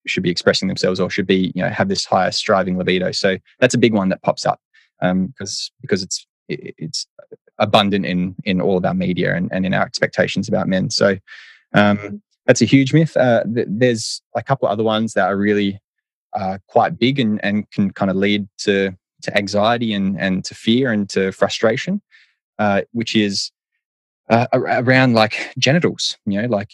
[0.09, 3.13] should be expressing themselves or should be you know have this higher striving libido.
[3.13, 4.61] So that's a big one that pops up
[5.01, 7.07] because because it's it, it's
[7.59, 10.91] abundant in in all of our media and, and in our expectations about men.
[10.91, 11.17] So
[11.75, 13.17] um, that's a huge myth.
[13.17, 15.81] Uh, th- there's a couple other ones that are really
[16.39, 18.91] uh, quite big and, and can kind of lead to
[19.23, 22.01] to anxiety and and to fear and to frustration
[22.59, 23.51] uh, which is
[24.31, 26.73] uh, around like genitals you know like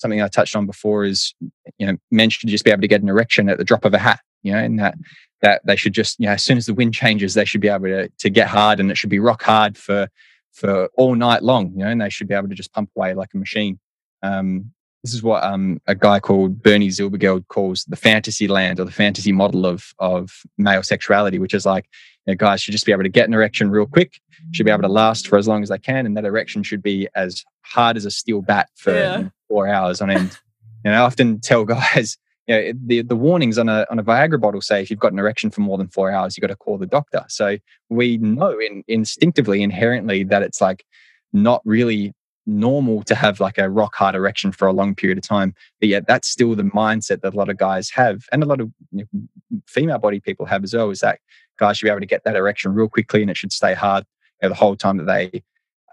[0.00, 1.34] something I touched on before is,
[1.78, 3.92] you know, men should just be able to get an erection at the drop of
[3.92, 4.94] a hat, you know, and that
[5.42, 7.68] that they should just, you know, as soon as the wind changes, they should be
[7.68, 10.08] able to to get hard and it should be rock hard for
[10.52, 13.14] for all night long, you know, and they should be able to just pump away
[13.14, 13.78] like a machine.
[14.22, 18.84] Um, this is what um, a guy called Bernie Zilbergeld calls the fantasy land or
[18.84, 21.88] the fantasy model of of male sexuality, which is like,
[22.26, 24.20] you know, guys should just be able to get an erection real quick,
[24.52, 26.82] should be able to last for as long as they can, and that erection should
[26.82, 29.28] be as hard as a steel bat for yeah.
[29.48, 30.38] four hours on end.
[30.84, 34.04] you know, I often tell guys, you know, the the warnings on a on a
[34.04, 36.48] Viagra bottle say if you've got an erection for more than four hours, you've got
[36.48, 37.24] to call the doctor.
[37.28, 37.56] So
[37.88, 40.84] we know in, instinctively, inherently, that it's like
[41.32, 42.12] not really
[42.46, 45.54] normal to have like a rock hard erection for a long period of time.
[45.80, 48.60] But yet that's still the mindset that a lot of guys have and a lot
[48.60, 51.20] of you know, female body people have as well is that
[51.58, 54.04] guys should be able to get that erection real quickly and it should stay hard
[54.42, 55.42] you know, the whole time that they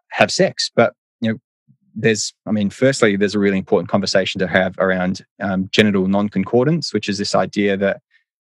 [0.09, 0.71] have sex.
[0.73, 1.37] But, you know,
[1.95, 6.93] there's, I mean, firstly, there's a really important conversation to have around um, genital non-concordance,
[6.93, 8.01] which is this idea that,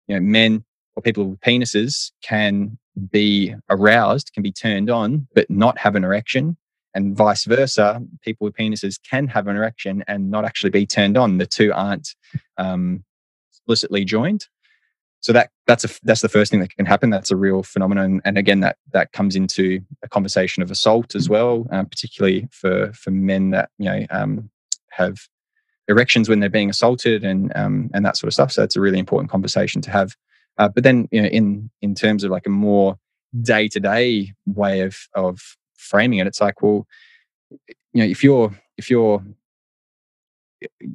[0.07, 0.63] you know, men
[0.95, 2.77] or people with penises can
[3.11, 6.57] be aroused, can be turned on, but not have an erection
[6.95, 11.17] and vice versa people with penises can have an erection and not actually be turned
[11.17, 11.37] on.
[11.37, 12.15] The two aren't
[12.57, 13.03] um,
[13.51, 14.47] explicitly joined.
[15.21, 17.09] So that that's a that's the first thing that can happen.
[17.09, 18.21] That's a real phenomenon.
[18.25, 22.91] And again that that comes into a conversation of assault as well um, particularly for
[22.93, 24.49] for men that you know um,
[24.89, 25.27] have
[25.87, 28.51] erections when they're being assaulted and um, and that sort of stuff.
[28.51, 30.15] So it's a really important conversation to have.
[30.57, 32.97] Uh, but then you know in in terms of like a more
[33.41, 35.39] day to day way of of
[35.83, 36.87] framing it, it's like, well,
[37.93, 39.23] you know, if you're if you're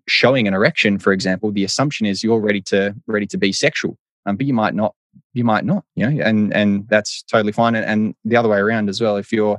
[0.06, 3.96] showing an erection, for example, the assumption is you're ready to ready to be sexual,
[4.26, 4.94] um, but you might not.
[5.32, 7.74] You might not, you know, and and that's totally fine.
[7.74, 9.16] And, and the other way around as well.
[9.16, 9.58] If you're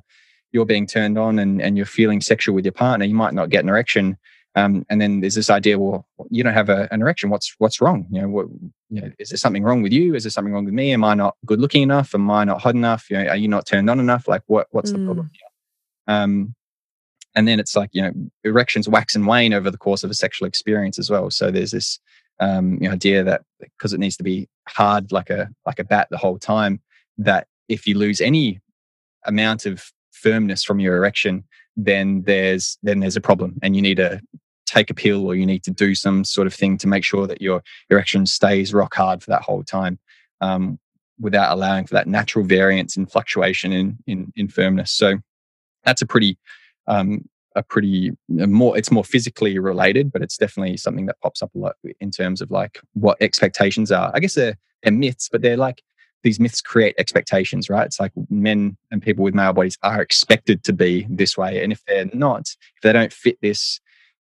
[0.52, 3.50] you're being turned on and, and you're feeling sexual with your partner, you might not
[3.50, 4.18] get an erection.
[4.56, 7.30] Um, and then there's this idea, well, you don't have a, an erection.
[7.30, 8.08] What's what's wrong?
[8.12, 8.48] You know, what,
[8.90, 10.16] you know, is there something wrong with you?
[10.16, 10.92] Is there something wrong with me?
[10.92, 12.16] Am I not good looking enough?
[12.16, 13.10] Am I not hot enough?
[13.10, 14.28] You know, are you not turned on enough?
[14.28, 14.98] Like, what what's mm.
[14.98, 15.30] the problem?
[15.32, 16.16] Here?
[16.16, 16.56] Um,
[17.36, 18.12] and then it's like you know,
[18.44, 21.30] erections wax and wane over the course of a sexual experience as well.
[21.30, 22.00] So there's this
[22.40, 25.84] um, you know, idea that because it needs to be hard like a like a
[25.84, 26.82] bat the whole time,
[27.18, 28.60] that if you lose any
[29.26, 31.44] amount of firmness from your erection,
[31.86, 34.22] then there's then there's a problem and you need to
[34.66, 37.26] take a pill or you need to do some sort of thing to make sure
[37.26, 39.98] that your erection stays rock hard for that whole time
[40.42, 40.78] um,
[41.20, 44.92] without allowing for that natural variance and fluctuation in, in, in firmness.
[44.92, 45.18] So
[45.84, 46.38] that's a pretty
[46.88, 51.42] um, a pretty a more it's more physically related but it's definitely something that pops
[51.42, 54.12] up a lot in terms of like what expectations are.
[54.14, 55.82] I guess they're, they're myths but they're like
[56.24, 57.86] these myths create expectations, right?
[57.86, 61.64] It's like men and people with male bodies are expected to be this way.
[61.64, 62.42] And if they're not,
[62.76, 63.80] if they don't fit this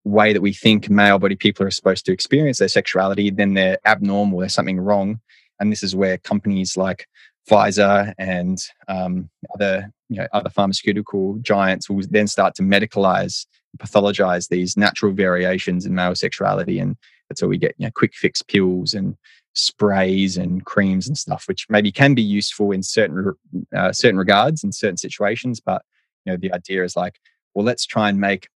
[0.05, 3.79] way that we think male body people are supposed to experience their sexuality, then they're
[3.87, 5.21] abnormal, there's something wrong.
[5.61, 7.07] And this is where companies like
[7.49, 13.47] Pfizer and um, other, you know, other pharmaceutical giants will then start to medicalize,
[13.79, 16.79] pathologize these natural variations in male sexuality.
[16.79, 16.97] And
[17.29, 19.17] that's where we get, you know, quick fix pills and
[19.55, 23.33] sprays and creams and stuff, which maybe can be useful in certain
[23.77, 25.61] uh, certain regards in certain situations.
[25.61, 25.83] But
[26.25, 27.19] you know, the idea is like,
[27.55, 28.49] well, let's try and make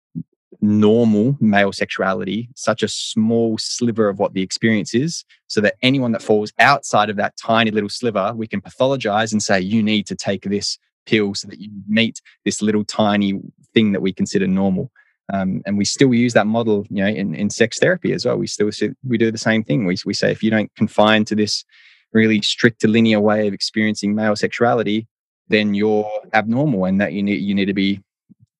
[0.61, 6.13] normal male sexuality such a small sliver of what the experience is, so that anyone
[6.13, 10.07] that falls outside of that tiny little sliver, we can pathologize and say, you need
[10.07, 13.41] to take this pill so that you meet this little tiny
[13.75, 14.91] thing that we consider normal.
[15.33, 18.37] Um, and we still use that model, you know, in, in sex therapy as well.
[18.37, 18.71] We still
[19.07, 19.85] we do the same thing.
[19.85, 21.65] We we say if you don't confine to this
[22.13, 25.07] really strict linear way of experiencing male sexuality,
[25.49, 28.01] then you're abnormal, and that you need you need to be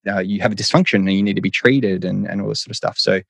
[0.07, 2.61] uh, you have a dysfunction and you need to be treated and and all this
[2.61, 2.97] sort of stuff.
[2.99, 3.21] So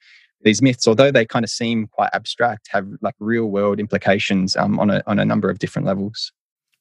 [0.41, 4.79] these myths, although they kind of seem quite abstract, have like real world implications um,
[4.79, 6.33] on a on a number of different levels.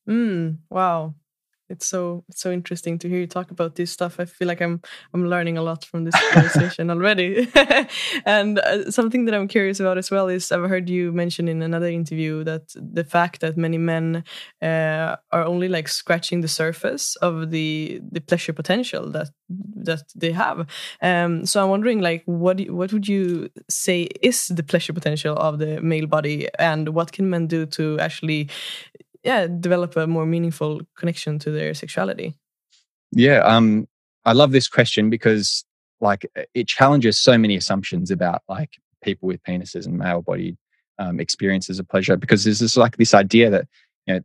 [0.09, 1.14] Mm, wow,
[1.69, 4.19] it's so it's so interesting to hear you talk about this stuff.
[4.19, 4.81] I feel like I'm
[5.15, 7.49] I'm learning a lot from this conversation already.
[8.27, 11.63] and uh, something that I'm curious about as well is I've heard you mention in
[11.63, 14.25] another interview that the fact that many men
[14.63, 20.33] uh, are only like scratching the surface of the the pleasure potential that that they
[20.33, 20.67] have.
[21.03, 25.59] Um, so I'm wondering like what what would you say is the pleasure potential of
[25.59, 28.49] the male body and what can men do to actually
[29.29, 32.35] yeah develop a more meaningful connection to their sexuality.
[33.12, 33.87] Yeah um
[34.25, 35.64] i love this question because
[36.01, 36.23] like
[36.55, 40.57] it challenges so many assumptions about like people with penises and male body
[40.99, 43.67] um, experiences of pleasure because there's this like this idea that
[44.07, 44.21] you know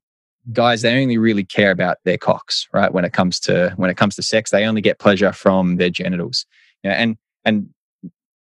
[0.52, 3.98] guys they only really care about their cocks right when it comes to when it
[3.98, 4.52] comes to sex.
[4.52, 6.46] They only get pleasure from their genitals.
[6.84, 7.70] You know, and and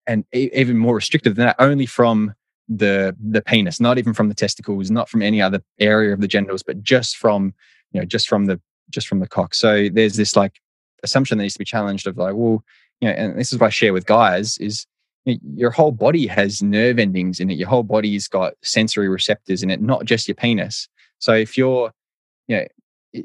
[0.05, 2.33] and even more restrictive than that only from
[2.69, 6.27] the the penis, not even from the testicles, not from any other area of the
[6.27, 7.53] genitals, but just from
[7.91, 9.53] you know just from the just from the cock.
[9.53, 10.59] So there's this like
[11.03, 12.63] assumption that needs to be challenged of like, well,
[13.01, 14.85] you know, and this is what I share with guys is
[15.25, 17.57] you know, your whole body has nerve endings in it.
[17.57, 20.87] Your whole body's got sensory receptors in it, not just your penis.
[21.19, 21.91] So if you're,
[22.47, 22.65] you know,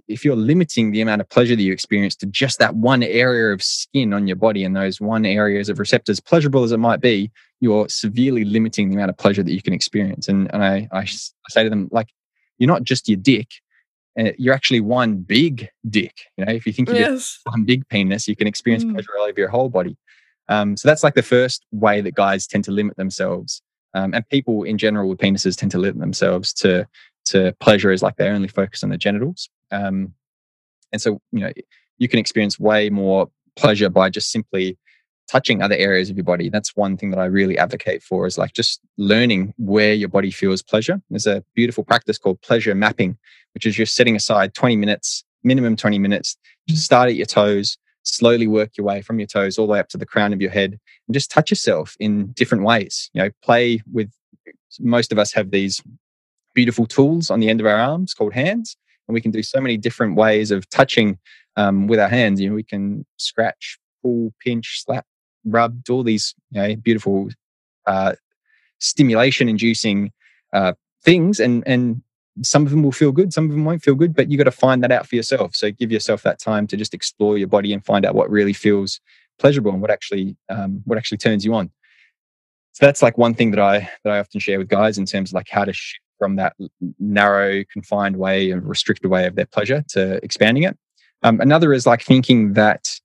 [0.06, 3.52] if you're limiting the amount of pleasure that you experience to just that one area
[3.52, 7.00] of skin on your body and those one areas of receptors, pleasurable as it might
[7.00, 10.28] be, you're severely limiting the amount of pleasure that you can experience.
[10.28, 11.06] And, and I, I, I
[11.48, 12.08] say to them, like,
[12.58, 13.48] you're not just your dick,
[14.18, 16.14] uh, you're actually one big dick.
[16.36, 17.40] You know, if you think you're yes.
[17.44, 18.92] one big penis, you can experience mm.
[18.92, 19.96] pleasure all over your whole body.
[20.48, 23.62] Um, so that's like the first way that guys tend to limit themselves.
[23.94, 26.86] Um, and people in general with penises tend to limit themselves to
[27.26, 29.48] to pleasure is like they only focus on the genitals.
[29.70, 30.14] Um,
[30.92, 31.52] and so, you know,
[31.98, 34.78] you can experience way more pleasure by just simply
[35.28, 36.48] touching other areas of your body.
[36.48, 40.30] That's one thing that I really advocate for is like just learning where your body
[40.30, 41.02] feels pleasure.
[41.10, 43.18] There's a beautiful practice called pleasure mapping,
[43.52, 47.76] which is just setting aside 20 minutes, minimum 20 minutes, just start at your toes,
[48.04, 50.40] slowly work your way from your toes all the way up to the crown of
[50.40, 53.10] your head and just touch yourself in different ways.
[53.12, 54.10] You know, play with
[54.80, 55.82] most of us have these
[56.54, 58.76] beautiful tools on the end of our arms called hands.
[59.08, 61.18] And we can do so many different ways of touching
[61.56, 62.40] um, with our hands.
[62.40, 65.06] You know, we can scratch, pull, pinch, slap,
[65.44, 67.28] rub, do all these you know, beautiful
[67.86, 68.14] uh,
[68.78, 70.12] stimulation inducing
[70.52, 71.40] uh, things.
[71.40, 72.02] And, and
[72.42, 74.44] some of them will feel good, some of them won't feel good, but you got
[74.44, 75.54] to find that out for yourself.
[75.54, 78.52] So give yourself that time to just explore your body and find out what really
[78.52, 79.00] feels
[79.38, 81.70] pleasurable and what actually um, what actually turns you on.
[82.72, 85.30] So that's like one thing that I that I often share with guys in terms
[85.30, 86.54] of like how to shift from that
[86.98, 90.76] narrow, confined way and restricted way of their pleasure to expanding it.
[91.22, 93.00] Um, another is like thinking that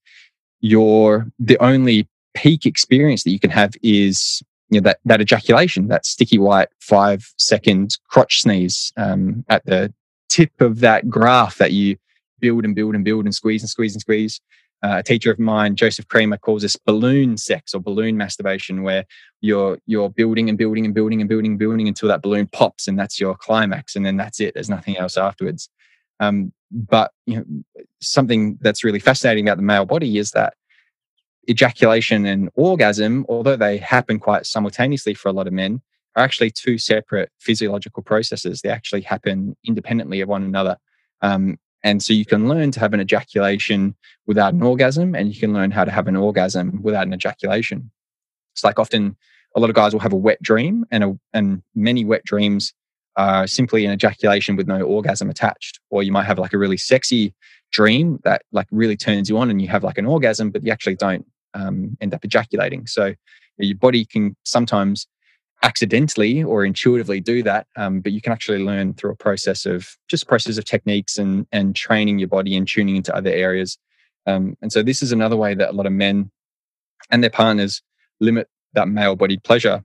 [0.62, 5.88] your the only peak experience that you can have is you know that that ejaculation,
[5.88, 9.94] that sticky white five second crotch sneeze um, at the
[10.30, 11.98] tip of that graph that you
[12.40, 14.42] build and build and build and squeeze and squeeze and squeeze
[14.84, 19.06] uh, a teacher of mine, Joseph Kramer, calls this balloon sex or balloon masturbation, where
[19.40, 22.88] you're you're building and building and building and building and building until that balloon pops,
[22.88, 24.54] and that's your climax, and then that's it.
[24.54, 25.70] There's nothing else afterwards.
[26.20, 30.56] Um, but you know, something that's really fascinating about the male body is that
[31.50, 35.82] ejaculation and orgasm, although they happen quite simultaneously for a lot of men,
[36.16, 38.62] are actually two separate physiological processes.
[38.62, 40.78] They actually happen independently of one another.
[41.22, 45.40] Um, and so you can learn to have an ejaculation without an orgasm, and you
[45.40, 47.92] can learn how to have an orgasm without an ejaculation.
[48.54, 49.16] It's like often
[49.56, 52.74] a lot of guys will have a wet dream, and a, and many wet dreams
[53.16, 55.80] are simply an ejaculation with no orgasm attached.
[55.90, 57.34] Or you might have like a really sexy
[57.72, 60.72] dream that like really turns you on, and you have like an orgasm, but you
[60.72, 62.88] actually don't um, end up ejaculating.
[62.88, 63.14] So
[63.58, 65.08] your body can sometimes
[65.64, 69.98] accidentally or intuitively do that um, but you can actually learn through a process of
[70.10, 73.78] just process of techniques and and training your body and tuning into other areas.
[74.28, 76.32] Um, and so this is another way that a lot of men
[77.10, 77.82] and their partners
[78.20, 79.84] limit that male bodied pleasure.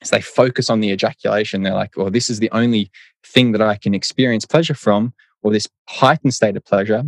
[0.00, 1.62] Is they focus on the ejaculation.
[1.62, 2.90] They're like well this is the only
[3.24, 7.04] thing that i can experience pleasure from or this heightened state of pleasure.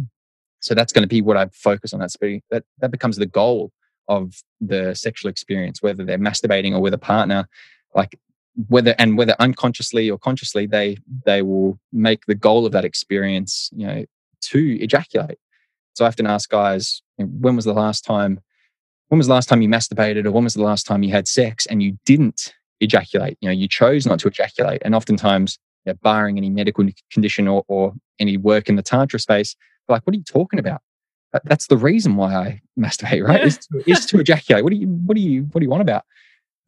[0.61, 2.01] So that's going to be what i focus on.
[2.01, 3.73] That's be, that that becomes the goal
[4.09, 7.49] of the sexual experience whether they're masturbating or with a partner
[7.97, 8.19] like
[8.69, 13.71] whether and whether unconsciously or consciously they they will make the goal of that experience
[13.75, 14.05] you know
[14.43, 15.39] to ejaculate.
[15.95, 18.41] So i often ask guys when was the last time
[19.09, 21.27] when was the last time you masturbated or when was the last time you had
[21.27, 23.39] sex and you didn't ejaculate?
[23.41, 24.83] You know you chose not to ejaculate.
[24.85, 29.19] And oftentimes you know, barring any medical condition or, or any work in the tantra
[29.19, 29.57] space
[29.89, 30.81] like what are you talking about?
[31.45, 33.43] That's the reason why i masturbate right?
[33.43, 34.65] Is, to, is to ejaculate.
[34.65, 36.05] What do you what do you what do you want about?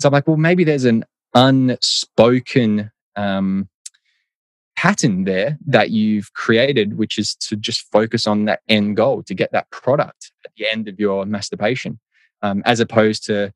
[0.01, 3.69] So i'm like well maybe there's an unspoken um,
[4.77, 9.35] pattern there that you've created, which is to just focus on that end goal to
[9.35, 11.99] get that product at the end of your masturbation,
[12.43, 13.53] um, as opposed to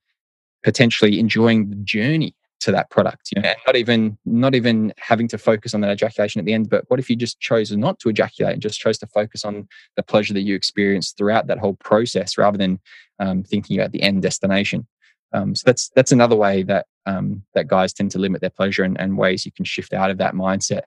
[0.64, 3.30] potentially enjoying the journey to that product.
[3.34, 6.70] You know, not even not even having to focus on that ejaculation at the end.
[6.70, 9.68] But what if you just chose not to ejaculate and just chose to focus on
[9.96, 12.80] the pleasure that you experience throughout that whole process, rather than
[13.18, 14.86] um, thinking about the end destination?
[15.32, 18.84] Um, so that's that's another way that um, that guys tend to limit their pleasure
[18.84, 20.82] and, and, ways you can shift out of that mindset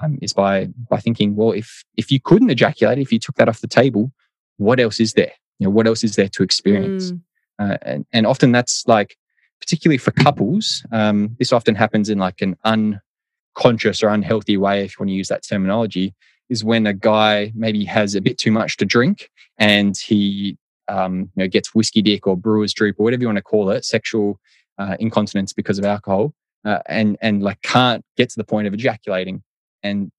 [0.00, 3.48] um, is by by thinking, well, if if you couldn't ejaculate, if you took that
[3.48, 4.12] off the table,
[4.56, 5.32] what else is there?
[5.58, 7.12] You know, what else is there to experience?
[7.12, 7.20] Mm.
[7.58, 9.16] Uh, and, and often that's like,
[9.60, 14.92] particularly for couples, um, this often happens in like an unconscious or unhealthy way, if
[14.92, 16.14] you want to use that terminology,
[16.48, 20.56] is when a guy maybe has a bit too much to drink and he
[20.90, 23.70] um, you know, gets whiskey dick or brewer's droop or whatever you want to call
[23.70, 24.40] it, sexual
[24.78, 26.34] uh, incontinence because of alcohol,
[26.64, 29.42] uh, and and like can't get to the point of ejaculating,
[29.82, 30.10] and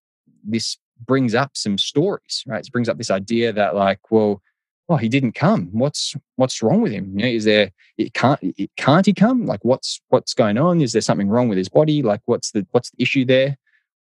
[0.44, 2.66] this brings up some stories, right?
[2.66, 4.42] It brings up this idea that like, well,
[4.88, 5.70] well, he didn't come.
[5.72, 7.12] What's what's wrong with him?
[7.18, 9.46] You know, is there it can't it, can't he come?
[9.46, 10.82] Like, what's what's going on?
[10.82, 12.02] Is there something wrong with his body?
[12.02, 13.58] Like, what's the what's the issue there?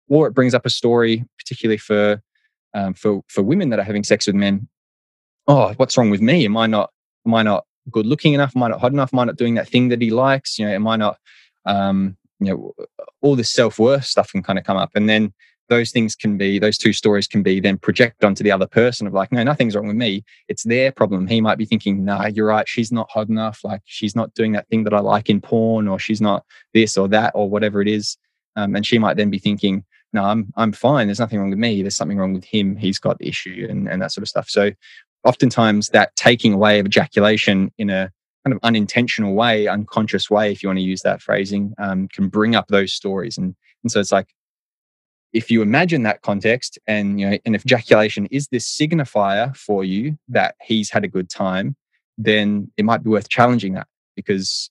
[0.09, 2.23] Or it brings up a story, particularly for
[2.75, 4.69] um, for for women that are having sex with men.
[5.47, 6.45] Oh, what's wrong with me?
[6.45, 6.91] Am I not
[7.27, 8.57] am I not good looking enough?
[8.57, 9.13] Am I not hot enough?
[9.13, 10.59] Am I not doing that thing that he likes?
[10.59, 11.19] You know, am I not
[11.67, 12.75] um, you know
[13.21, 15.33] all this self worth stuff can kind of come up, and then
[15.71, 19.07] those things can be those two stories can be then projected onto the other person
[19.07, 20.23] of like no nothing's wrong with me.
[20.49, 21.27] It's their problem.
[21.27, 22.69] He might be thinking nah you're right.
[22.69, 23.61] She's not hot enough.
[23.65, 26.99] Like she's not doing that thing that i like in porn or she's not this
[26.99, 28.19] or that or whatever it is.
[28.57, 31.07] Um, and she might then be thinking no i'm i'm fine.
[31.07, 31.83] There's nothing wrong with me.
[31.83, 32.77] There's something wrong with him.
[32.77, 34.51] He's got the issue and, and that sort of stuff.
[34.51, 34.73] So
[35.25, 38.11] oftentimes that taking away of ejaculation in a
[38.45, 42.29] kind of unintentional way unconscious way if you want to use that phrasing um, can
[42.29, 43.37] bring up those stories.
[43.37, 44.29] And and so it's like
[45.33, 49.85] if you imagine that context and you know and if ejaculation is this signifier for
[49.85, 51.77] you that he's had a good time
[52.19, 54.71] then it might be worth challenging that because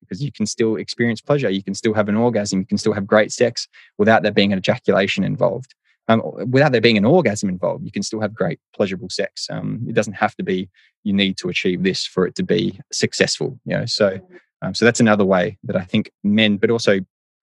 [0.00, 2.92] because you can still experience pleasure you can still have an orgasm you can still
[2.92, 3.66] have great sex
[3.98, 5.74] without there being an ejaculation involved
[6.08, 9.84] um, without there being an orgasm involved you can still have great pleasurable sex um,
[9.88, 10.68] it doesn't have to be
[11.02, 14.18] you need to achieve this for it to be successful you know so
[14.62, 17.00] um, so that's another way that i think men but also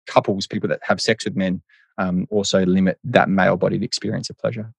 [0.07, 1.62] couples people that have sex with men
[1.97, 4.74] um, also limit that male bodied experience of pleasure.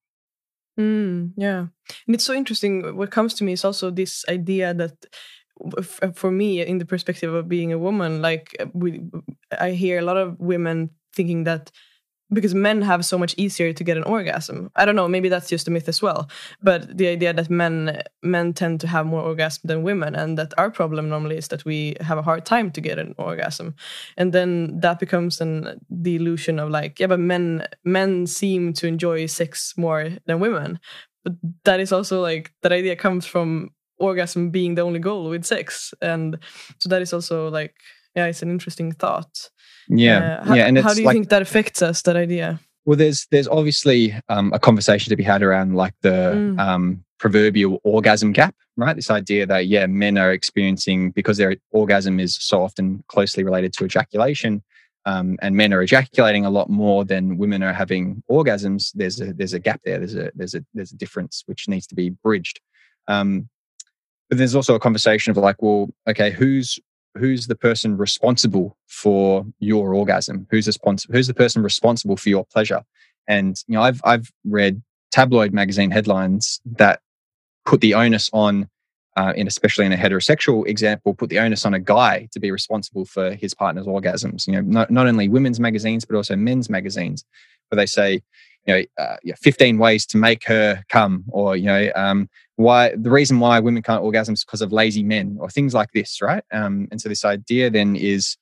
[0.79, 1.67] Mm, yeah.
[2.07, 2.95] And it's so interesting.
[2.97, 5.05] What comes to me is also this idea that
[6.15, 9.01] for me in the perspective of being a woman like we
[9.59, 11.71] i hear a lot of women thinking that
[12.33, 14.71] because men have so much easier to get an orgasm.
[14.75, 16.29] I don't know, maybe that's just a myth as well.
[16.61, 20.53] But the idea that men men tend to have more orgasm than women, and that
[20.57, 23.75] our problem normally is that we have a hard time to get an orgasm,
[24.17, 28.87] and then that becomes an the illusion of like, yeah, but men men seem to
[28.87, 30.79] enjoy sex more than women.
[31.23, 35.45] But that is also like that idea comes from orgasm being the only goal with
[35.45, 36.37] sex, and
[36.79, 37.75] so that is also like
[38.15, 39.49] yeah, it's an interesting thought.
[39.87, 40.65] Yeah, uh, how, yeah.
[40.67, 42.01] And how do you like, think that affects us?
[42.03, 42.59] That idea.
[42.85, 46.59] Well, there's there's obviously um, a conversation to be had around like the mm.
[46.59, 48.95] um, proverbial orgasm gap, right?
[48.95, 53.73] This idea that yeah, men are experiencing because their orgasm is so often closely related
[53.73, 54.61] to ejaculation,
[55.05, 58.91] um, and men are ejaculating a lot more than women are having orgasms.
[58.93, 59.99] There's a there's a gap there.
[59.99, 62.59] There's a there's a there's a difference which needs to be bridged.
[63.07, 63.49] Um,
[64.29, 66.79] but there's also a conversation of like, well, okay, who's
[67.15, 70.47] who's the person responsible for your orgasm?
[70.49, 71.13] Who's responsible?
[71.13, 72.83] Who's the person responsible for your pleasure?
[73.27, 76.99] And you know, I've I've read tabloid magazine headlines that
[77.65, 78.67] put the onus on,
[79.15, 82.51] uh, in especially in a heterosexual example, put the onus on a guy to be
[82.51, 84.47] responsible for his partner's orgasms.
[84.47, 87.25] You know, not not only women's magazines but also men's magazines,
[87.69, 88.21] where they say,
[88.65, 93.09] you know, uh, 15 ways to make her come, or you know, um, why the
[93.09, 96.43] reason why women can't orgasm is because of lazy men or things like this right?
[96.51, 98.37] Um, and so this idea then is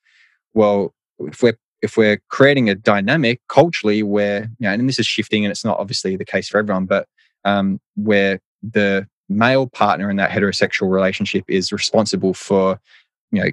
[0.53, 5.07] well if we're if we're creating a dynamic culturally where you know and this is
[5.07, 7.07] shifting and it's not obviously the case for everyone but
[7.45, 12.80] um, where the male partner in that heterosexual relationship is responsible for
[13.32, 13.49] you know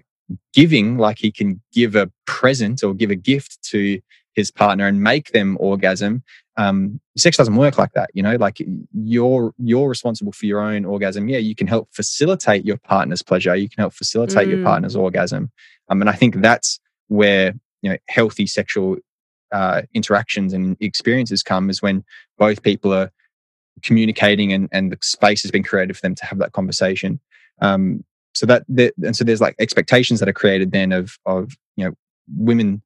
[0.52, 4.00] giving like he can give a present or give a gift to
[4.34, 6.22] his partner and make them orgasm
[6.59, 8.59] um, sex doesn't work like that you know like
[8.92, 11.28] you're you're responsible for your own orgasm.
[11.28, 13.56] Yeah you can help facilitate your partner's pleasure.
[13.56, 14.56] You can help facilitate mm.
[14.56, 15.50] your partner's orgasm.
[15.88, 18.96] Um, and i think that's where you know healthy sexual
[19.52, 22.04] uh, interactions and experiences come is when
[22.36, 23.11] both people are
[23.82, 27.20] communicating and, and the space has been created for them to have that conversation.
[27.61, 28.04] Um,
[28.34, 31.84] so that, that and so there's like expectations that are created then of of you
[31.84, 31.92] know
[32.36, 32.82] women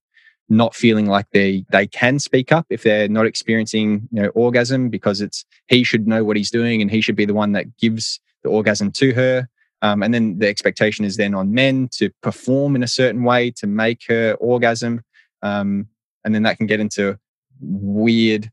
[0.53, 4.91] not feeling like they they can speak up if they're not experiencing you know orgasm
[4.91, 7.75] because it's he should know what he's doing and he should be the one that
[7.79, 9.49] gives the orgasm to her.
[9.81, 13.51] Um, and then the expectation is then on men to perform in a certain way
[13.53, 15.03] to make her orgasm.
[15.43, 15.89] Um,
[16.25, 17.19] and then that can get into
[17.61, 18.51] weird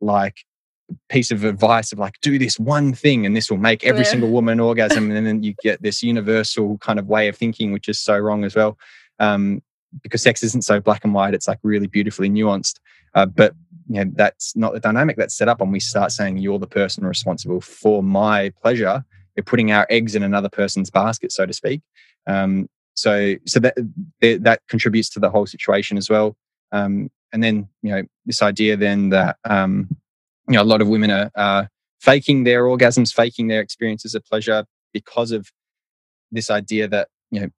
[0.00, 0.44] like
[1.08, 4.10] piece of advice of like do this one thing and this will make every yeah.
[4.10, 5.10] single woman orgasm.
[5.10, 8.44] And then you get this universal kind of way of thinking which is so wrong
[8.44, 8.78] as well.
[9.18, 9.62] Um,
[10.02, 12.78] because sex isn't so black and white it's like really beautifully nuanced.
[13.14, 13.54] Uh, but
[13.88, 16.66] you know that's not the dynamic that's set up when we start saying you're the
[16.66, 19.04] person responsible for my pleasure.
[19.36, 21.82] You're putting our eggs in another person's basket so to speak.
[22.26, 23.74] Um, so so that
[24.20, 26.36] that contributes to the whole situation as well.
[26.72, 29.88] Um, and then you know this idea then that um,
[30.48, 31.68] you know a lot of women are, are
[32.00, 35.50] faking their orgasms faking their experiences of pleasure because of
[36.32, 37.48] this idea that you know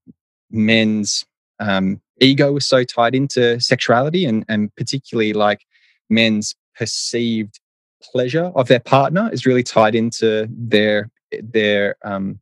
[0.51, 1.25] men's
[1.61, 5.65] um, ego is so tied into sexuality and, and particularly like
[6.09, 7.61] men's perceived
[8.03, 11.11] pleasure of their partner is really tied into their
[11.43, 12.39] their um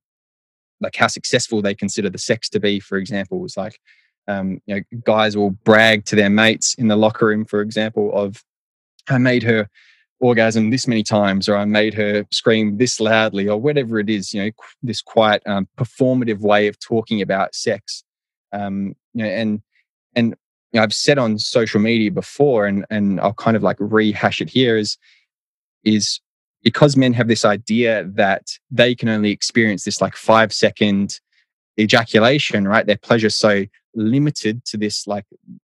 [0.81, 3.79] like how successful they consider the sex to be for example it's like
[4.29, 8.11] um you know guys will brag to their mates in the locker room for example
[8.15, 8.43] of
[9.09, 9.69] i made her
[10.21, 14.33] orgasm this many times or I made her scream this loudly or whatever it is,
[14.33, 14.51] you know,
[14.83, 18.05] this quite um, performative way of talking about sex.
[18.53, 19.63] Um, you know, and,
[20.15, 20.35] and
[20.75, 24.77] I've said on social media before and, and I'll kind of like rehash it here
[24.77, 24.97] is,
[25.85, 26.21] is
[26.63, 31.19] because men have this idea that they can only experience this like five second
[31.79, 32.87] ejaculation, right?
[32.87, 35.25] Their pleasure so limited to this like,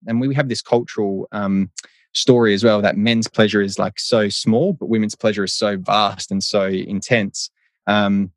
[0.07, 1.69] and we have this cultural, um,
[2.13, 5.77] story as well that men's pleasure is like so small, but women's pleasure is so
[5.77, 7.49] vast and so intense,
[7.85, 8.31] um,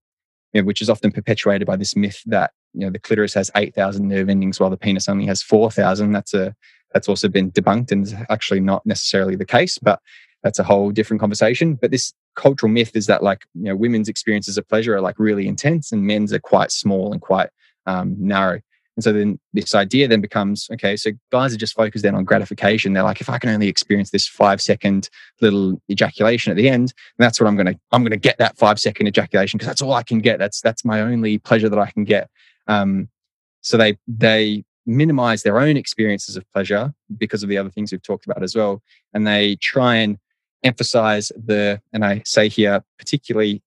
[0.52, 4.08] which is often perpetuated by this myth that you know the clitoris has eight thousand
[4.08, 6.12] nerve endings while the penis only has four thousand.
[6.12, 6.54] That's a
[6.92, 10.00] that's also been debunked and is actually not necessarily the case, but
[10.42, 11.74] that's a whole different conversation.
[11.74, 15.18] But this cultural myth is that like you know women's experiences of pleasure are like
[15.18, 17.50] really intense and men's are quite small and quite
[17.86, 18.60] um, narrow.
[18.96, 22.24] And so then this idea then becomes okay, so guys are just focused then on
[22.24, 22.92] gratification.
[22.92, 25.08] They're like, if I can only experience this five second
[25.40, 29.06] little ejaculation at the end, that's what I'm gonna I'm gonna get that five second
[29.06, 30.38] ejaculation because that's all I can get.
[30.38, 32.28] That's that's my only pleasure that I can get.
[32.70, 33.08] Um,
[33.60, 38.02] so they they minimize their own experiences of pleasure because of the other things we've
[38.02, 40.18] talked about as well, and they try and
[40.62, 43.62] emphasize the and I say here particularly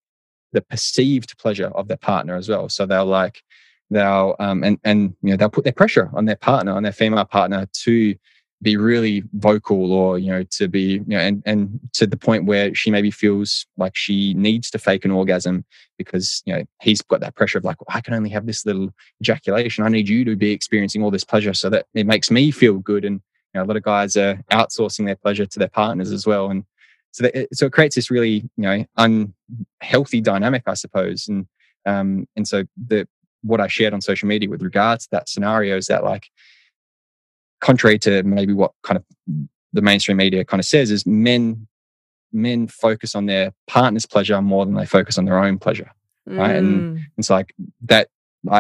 [0.54, 2.70] the perceived pleasure of their partner as well.
[2.70, 3.44] So they'll like
[3.90, 6.92] they'll um, and and you know they'll put their pressure on their partner on their
[6.92, 8.16] female partner to
[8.64, 12.46] be really vocal or you know to be you know and and to the point
[12.46, 15.66] where she maybe feels like she needs to fake an orgasm
[15.98, 18.66] because you know he's got that pressure of like well, I can only have this
[18.66, 18.90] little
[19.22, 19.84] ejaculation.
[19.84, 22.80] I need you to be experiencing all this pleasure so that it makes me feel
[22.80, 23.06] good.
[23.06, 23.22] And
[23.54, 26.50] you know a lot of guys are outsourcing their pleasure to their partners as well.
[26.50, 26.64] And
[27.12, 31.28] so that it, so it creates this really you know unhealthy dynamic I suppose.
[31.28, 31.48] And
[31.86, 33.08] um and so the
[33.42, 36.30] what I shared on social media with regards to that scenario is that like
[37.64, 39.04] contrary to maybe what kind of
[39.72, 41.68] the mainstream media kind of says is men
[42.32, 45.90] men focus on their partner's pleasure more than they focus on their own pleasure
[46.26, 47.04] right and mm.
[47.18, 48.10] it's like that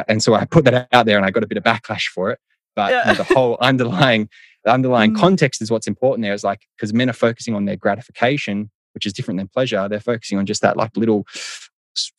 [0.07, 2.31] and so I put that out there and I got a bit of backlash for
[2.31, 2.39] it
[2.75, 3.11] but yeah.
[3.11, 4.29] you know, the whole underlying
[4.63, 5.19] the underlying mm.
[5.19, 9.05] context is what's important there is like because men are focusing on their gratification which
[9.05, 11.25] is different than pleasure they're focusing on just that like little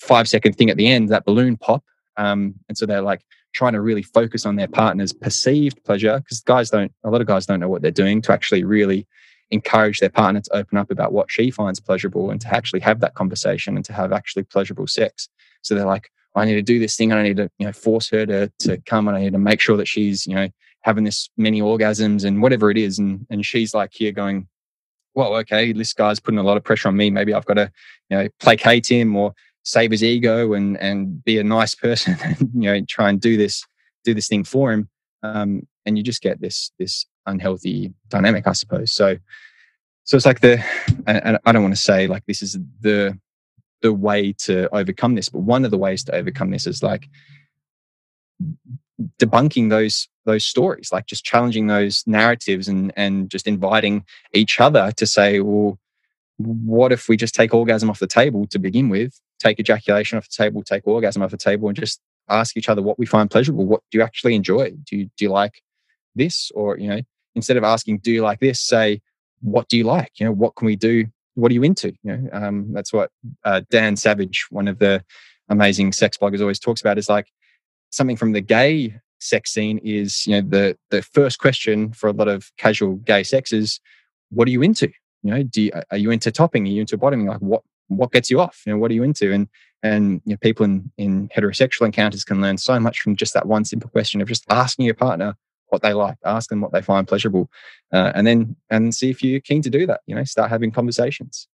[0.00, 1.82] five second thing at the end that balloon pop
[2.16, 3.22] um, and so they're like
[3.54, 7.26] trying to really focus on their partner's perceived pleasure because guys don't, a lot of
[7.26, 9.06] guys don't know what they're doing to actually really
[9.50, 13.00] encourage their partner to open up about what she finds pleasurable and to actually have
[13.00, 15.28] that conversation and to have actually pleasurable sex.
[15.62, 17.12] So they're like, I need to do this thing.
[17.12, 19.60] I need to, you know, force her to, to come and I need to make
[19.60, 20.48] sure that she's, you know,
[20.80, 22.98] having this many orgasms and whatever it is.
[22.98, 24.48] And, and she's like here going,
[25.14, 27.08] well, okay, this guy's putting a lot of pressure on me.
[27.08, 27.70] Maybe I've got to,
[28.10, 29.32] you know, placate him or
[29.64, 33.36] save his ego and and be a nice person and you know try and do
[33.36, 33.64] this
[34.04, 34.88] do this thing for him.
[35.22, 38.92] Um, and you just get this this unhealthy dynamic i suppose.
[38.92, 39.16] So
[40.04, 40.62] so it's like the
[41.06, 43.18] and i don't want to say like this is the
[43.82, 47.08] the way to overcome this but one of the ways to overcome this is like
[49.18, 54.92] debunking those those stories like just challenging those narratives and and just inviting each other
[54.92, 55.78] to say well
[56.36, 60.28] what if we just take orgasm off the table to begin with take ejaculation off
[60.28, 63.30] the table, take orgasm off the table, and just ask each other what we find
[63.30, 63.66] pleasurable.
[63.66, 64.70] What do you actually enjoy?
[64.84, 65.62] Do you, do you like
[66.14, 66.50] this?
[66.54, 67.00] Or, you know,
[67.34, 69.02] instead of asking, do you like this, say,
[69.40, 70.12] what do you like?
[70.18, 71.06] You know, what can we do?
[71.34, 71.88] What are you into?
[72.02, 73.10] You know, um, that's what
[73.44, 75.04] uh, Dan Savage, one of the
[75.48, 77.26] amazing sex bloggers, always talks about is like
[77.90, 82.12] something from the gay sex scene is, you know, the, the first question for a
[82.12, 83.80] lot of casual gay sex is,
[84.30, 84.88] what are you into?
[85.22, 86.64] You know, do you, are you into topping?
[86.66, 87.26] Are you into bottoming?
[87.26, 88.62] Like, what what gets you off?
[88.66, 89.32] You know, what are you into?
[89.32, 89.48] And
[89.82, 93.46] and you know, people in in heterosexual encounters can learn so much from just that
[93.46, 95.36] one simple question of just asking your partner
[95.68, 97.50] what they like, ask them what they find pleasurable,
[97.92, 100.00] uh, and then and see if you're keen to do that.
[100.06, 101.48] You know, start having conversations.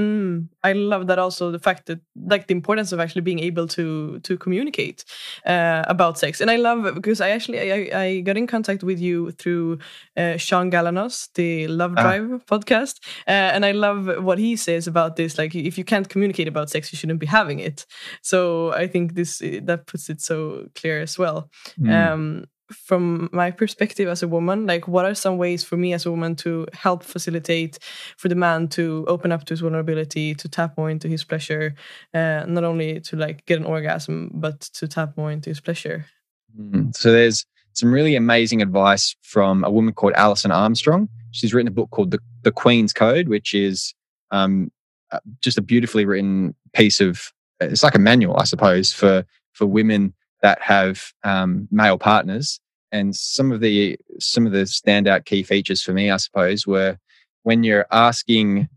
[0.00, 3.66] Mm, I love that also the fact that like the importance of actually being able
[3.68, 5.04] to to communicate
[5.44, 8.82] uh, about sex, and I love it because I actually I, I got in contact
[8.82, 9.78] with you through
[10.16, 12.02] uh, Shaun Galanos, the Love ah.
[12.02, 12.38] Drive ah.
[12.46, 15.36] podcast, uh, and I love what he says about this.
[15.36, 17.84] Like, if you can't communicate about sex, you shouldn't be having it.
[18.22, 21.50] So I think this that puts it so clear as well.
[21.78, 22.12] Mm.
[22.12, 26.06] Um, from my perspective as a woman like what are some ways for me as
[26.06, 27.78] a woman to help facilitate
[28.16, 31.74] for the man to open up to his vulnerability to tap more into his pleasure
[32.14, 36.06] uh, not only to like get an orgasm but to tap more into his pleasure
[36.58, 36.94] mm.
[36.94, 41.72] so there's some really amazing advice from a woman called alison armstrong she's written a
[41.72, 43.94] book called the, the queen's code which is
[44.30, 44.70] um,
[45.10, 49.66] uh, just a beautifully written piece of it's like a manual i suppose for for
[49.66, 52.60] women that have um, male partners.
[52.92, 56.98] And some of the some of the standout key features for me, I suppose, were
[57.44, 58.68] when you're asking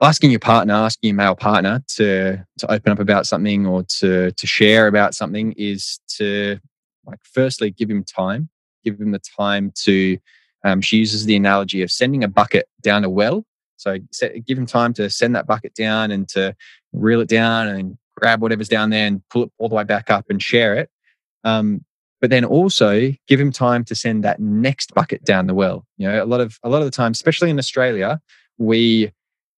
[0.00, 4.32] asking your partner, asking your male partner to to open up about something or to
[4.32, 6.58] to share about something is to
[7.04, 8.48] like firstly give him time,
[8.84, 10.18] give him the time to.
[10.62, 13.46] Um, she uses the analogy of sending a bucket down a well.
[13.76, 16.54] So set, give him time to send that bucket down and to
[16.92, 20.10] reel it down and grab whatever's down there and pull it all the way back
[20.10, 20.90] up and share it.
[21.44, 21.84] Um,
[22.20, 25.86] but then also give him time to send that next bucket down the well.
[25.96, 28.20] You know, a lot of a lot of the time, especially in Australia,
[28.58, 29.10] we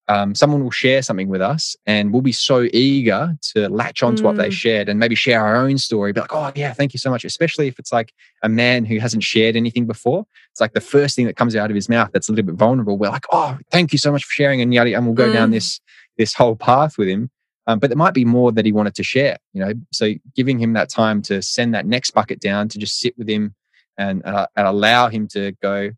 [0.07, 4.21] um, someone will share something with us and we'll be so eager to latch onto
[4.21, 4.25] mm.
[4.25, 4.53] what they mm.
[4.53, 7.23] shared and maybe share our own story be like oh yeah thank you so much
[7.23, 11.15] especially if it's like a man who hasn't shared anything before it's like the first
[11.15, 13.57] thing that comes out of his mouth that's a little bit vulnerable we're like oh
[13.71, 15.33] thank you so much for sharing and yada and we'll go mm.
[15.33, 15.79] down this
[16.17, 17.29] this whole path with him
[17.67, 20.59] um, but there might be more that he wanted to share you know so giving
[20.59, 23.53] him that time to send that next bucket down to just sit with him
[23.97, 25.91] and, uh, and allow him to go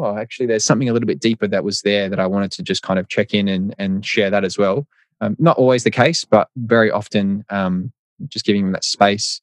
[0.00, 2.62] well, actually, there's something a little bit deeper that was there that I wanted to
[2.62, 4.86] just kind of check in and, and share that as well.
[5.20, 7.92] Um, not always the case, but very often um,
[8.28, 9.42] just giving them that space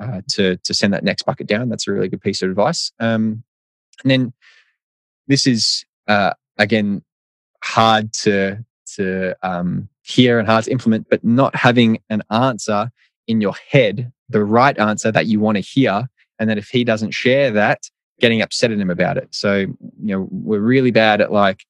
[0.00, 1.68] uh, to to send that next bucket down.
[1.68, 2.90] That's a really good piece of advice.
[2.98, 3.44] Um,
[4.02, 4.32] and then
[5.28, 7.04] this is uh, again
[7.62, 8.64] hard to
[8.96, 9.36] to
[10.02, 12.90] hear and hard to implement, but not having an answer
[13.26, 16.84] in your head, the right answer that you want to hear, and then if he
[16.84, 17.88] doesn't share that,
[18.20, 19.28] getting upset at him about it.
[19.30, 21.64] So, you know, we're really bad at like,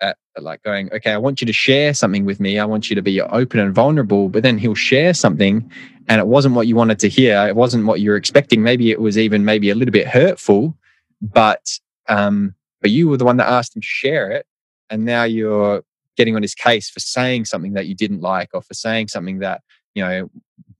[0.00, 2.58] at, like going, okay, I want you to share something with me.
[2.58, 4.28] I want you to be open and vulnerable.
[4.28, 5.70] But then he'll share something
[6.08, 7.46] and it wasn't what you wanted to hear.
[7.46, 8.62] It wasn't what you were expecting.
[8.62, 10.76] Maybe it was even maybe a little bit hurtful,
[11.20, 14.46] but, um, but you were the one that asked him to share it.
[14.90, 15.84] And now you're
[16.16, 19.38] getting on his case for saying something that you didn't like or for saying something
[19.38, 19.62] that,
[19.94, 20.30] you know,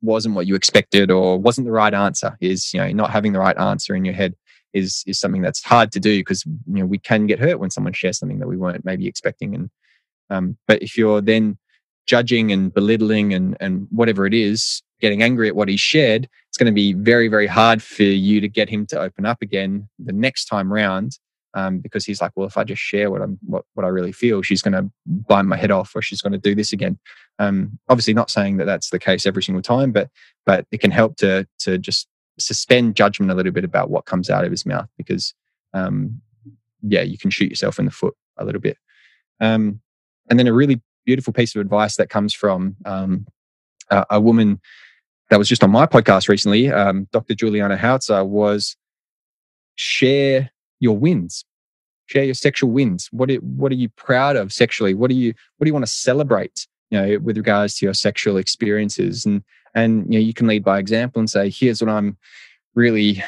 [0.03, 3.39] wasn't what you expected or wasn't the right answer is, you know, not having the
[3.39, 4.35] right answer in your head
[4.73, 7.71] is is something that's hard to do because you know we can get hurt when
[7.71, 9.71] someone shares something that we weren't maybe expecting and
[10.31, 11.59] um, but if you're then
[12.07, 16.57] judging and belittling and and whatever it is getting angry at what he shared it's
[16.57, 19.89] going to be very very hard for you to get him to open up again
[19.99, 21.19] the next time round
[21.55, 24.13] um, because he's like well if i just share what i'm what, what i really
[24.13, 26.99] feel she's going to bite my head off or she's going to do this again.
[27.39, 30.11] Um, obviously not saying that that's the case every single time but
[30.45, 34.31] but it can help to to just suspend judgment a little bit about what comes
[34.31, 35.35] out of his mouth because
[35.73, 36.21] um,
[36.83, 38.77] yeah you can shoot yourself in the foot a little bit.
[39.41, 39.81] Um,
[40.29, 43.27] and then a really beautiful piece of advice that comes from um,
[43.91, 44.61] a, a, woman
[45.29, 48.77] that was just on my podcast recently um, dr juliana hauser was
[49.77, 51.45] share your wins.
[52.07, 53.09] Share your sexual wins.
[53.13, 54.95] What what are you proud of sexually?
[54.95, 57.95] What do you what do you want to celebrate you know with regards to your
[57.95, 59.25] sexual experiences?
[59.25, 62.17] And and you know you can lead by example and say here's what i'm
[62.75, 63.23] really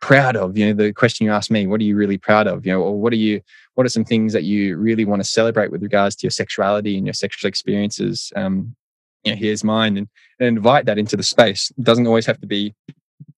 [0.00, 0.58] proud of.
[0.58, 2.66] You know the question you asked me what are you really proud of?
[2.66, 3.40] You know or what are you
[3.74, 6.96] what are some things that you really want to celebrate with regards to your sexuality
[6.96, 8.32] and your sexual experiences?
[8.34, 8.74] Um
[9.22, 9.96] you know here's mine.
[9.96, 10.08] And,
[10.40, 11.72] and invite that into the space.
[11.78, 12.74] It doesn't always have to be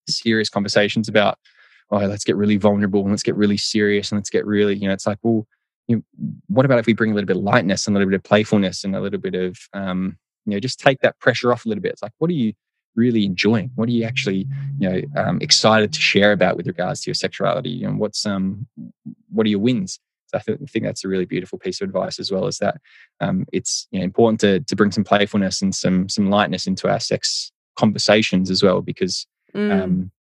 [0.09, 1.39] serious conversations about
[1.91, 4.87] oh let's get really vulnerable and let's get really serious and let's get really you
[4.87, 5.47] know it's like well
[5.89, 6.03] you know,
[6.49, 8.25] what about if we bring a little bit of lightness and a little bit of
[8.25, 11.69] playfulness and a little bit of um, you know just take that pressure off a
[11.69, 11.93] little bit?
[11.93, 12.53] It's like what are you
[12.95, 13.71] really enjoying?
[13.75, 14.47] What are you actually
[14.79, 17.85] you know um, excited to share about with regards to your sexuality?
[17.85, 18.67] And what's um
[19.31, 20.01] what are your wins?
[20.29, 22.79] So I th- think that's a really beautiful piece of advice as well as that
[23.21, 26.89] um, it's you know, important to to bring some playfulness and some some lightness into
[26.89, 29.71] our sex conversations as well because mm.
[29.71, 30.11] um,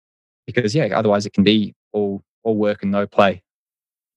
[0.46, 3.42] because yeah otherwise it can be all all work and no play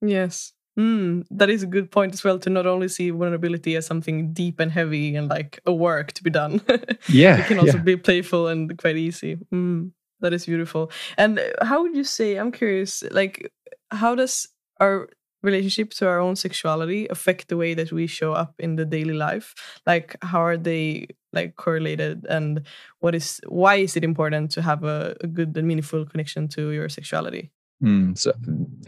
[0.01, 3.85] yes Mm, that is a good point as well to not only see vulnerability as
[3.85, 6.61] something deep and heavy and like a work to be done.
[7.09, 7.37] yeah.
[7.37, 7.83] it can also yeah.
[7.83, 9.37] be playful and quite easy.
[9.53, 10.89] Mm, that is beautiful.
[11.17, 13.51] And how would you say, I'm curious, like,
[13.91, 14.47] how does
[14.79, 15.09] our
[15.41, 19.13] relationship to our own sexuality affect the way that we show up in the daily
[19.13, 19.53] life?
[19.85, 22.65] Like, how are they like correlated and
[23.01, 26.71] what is why is it important to have a, a good and meaningful connection to
[26.71, 27.51] your sexuality
[27.83, 28.33] Mm, so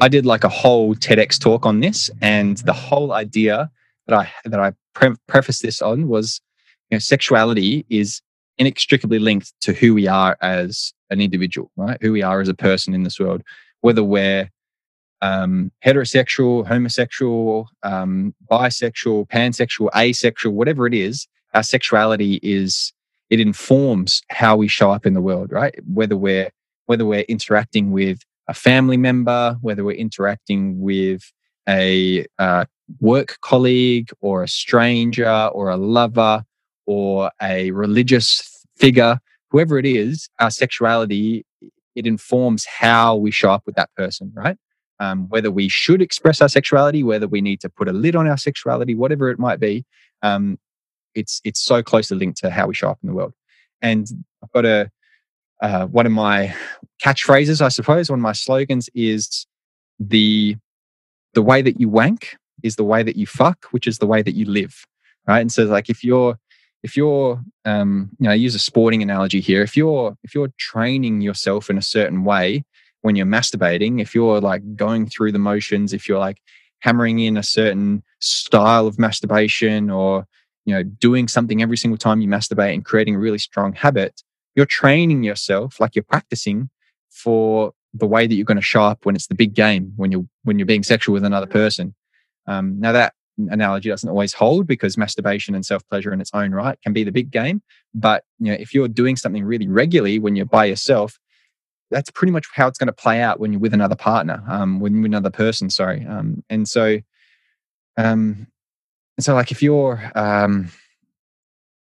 [0.02, 3.72] I did like a whole TEDx talk on this, and the whole idea
[4.08, 6.42] that I that I pre- prefaced this on was,
[6.90, 8.22] you know, sexuality is
[8.58, 11.98] inextricably linked to who we are as an individual, right?
[12.02, 13.44] Who we are as a person in this world,
[13.80, 14.50] whether we're
[15.22, 22.94] um, heterosexual, homosexual, um, bisexual, pansexual, asexual, whatever it is, our sexuality is
[23.30, 25.76] it informs how we show up in the world, right?
[25.86, 26.50] Whether we're
[26.86, 31.22] whether we're interacting with a family member, whether we're interacting with
[31.70, 32.66] a uh,
[33.00, 36.44] work colleague or a stranger or a lover
[36.86, 39.20] or a religious figure,
[39.52, 41.46] whoever it is, our sexuality,
[41.96, 44.58] it informs how we show up with that person, right?
[45.02, 48.28] Um, whether we should express our sexuality, whether we need to put a lid on
[48.28, 49.84] our sexuality, whatever it might be.
[50.22, 50.60] Um,
[51.16, 53.34] it's it's so closely linked to how we show up in the world.
[53.82, 54.08] And
[54.44, 54.92] I've got a
[55.62, 56.56] uh, one of my
[57.04, 59.48] catchphrases, I suppose, one of my slogans is
[60.00, 60.56] the
[61.34, 64.22] the way that you wank is the way that you fuck, which is the way
[64.22, 64.86] that you live,
[65.28, 65.40] right?
[65.40, 66.38] And so, like, if you're
[66.84, 69.64] if you're um, you know, I use a sporting analogy here.
[69.64, 72.66] If you're if you're training yourself in a certain way
[73.02, 76.42] when you're masturbating, if you're like going through the motions, if you're like
[76.80, 80.26] hammering in a certain style of masturbation or
[80.66, 84.22] you know doing something every single time you masturbate and creating a really strong habit
[84.56, 86.70] you're training yourself like you're practicing
[87.10, 90.12] for the way that you're going to show up when it's the big game when
[90.12, 91.94] you're when you're being sexual with another person.
[92.48, 93.14] Um, now that
[93.50, 97.12] analogy doesn't always hold because masturbation and self-pleasure in its own right can be the
[97.12, 97.62] big game
[97.94, 101.18] but you know if you're doing something really regularly when you're by yourself
[101.92, 104.80] that's pretty much how it's going to play out when you're with another partner um,
[104.80, 107.00] with another person sorry um, and so
[107.98, 108.48] um,
[109.18, 110.72] and so like if you're um,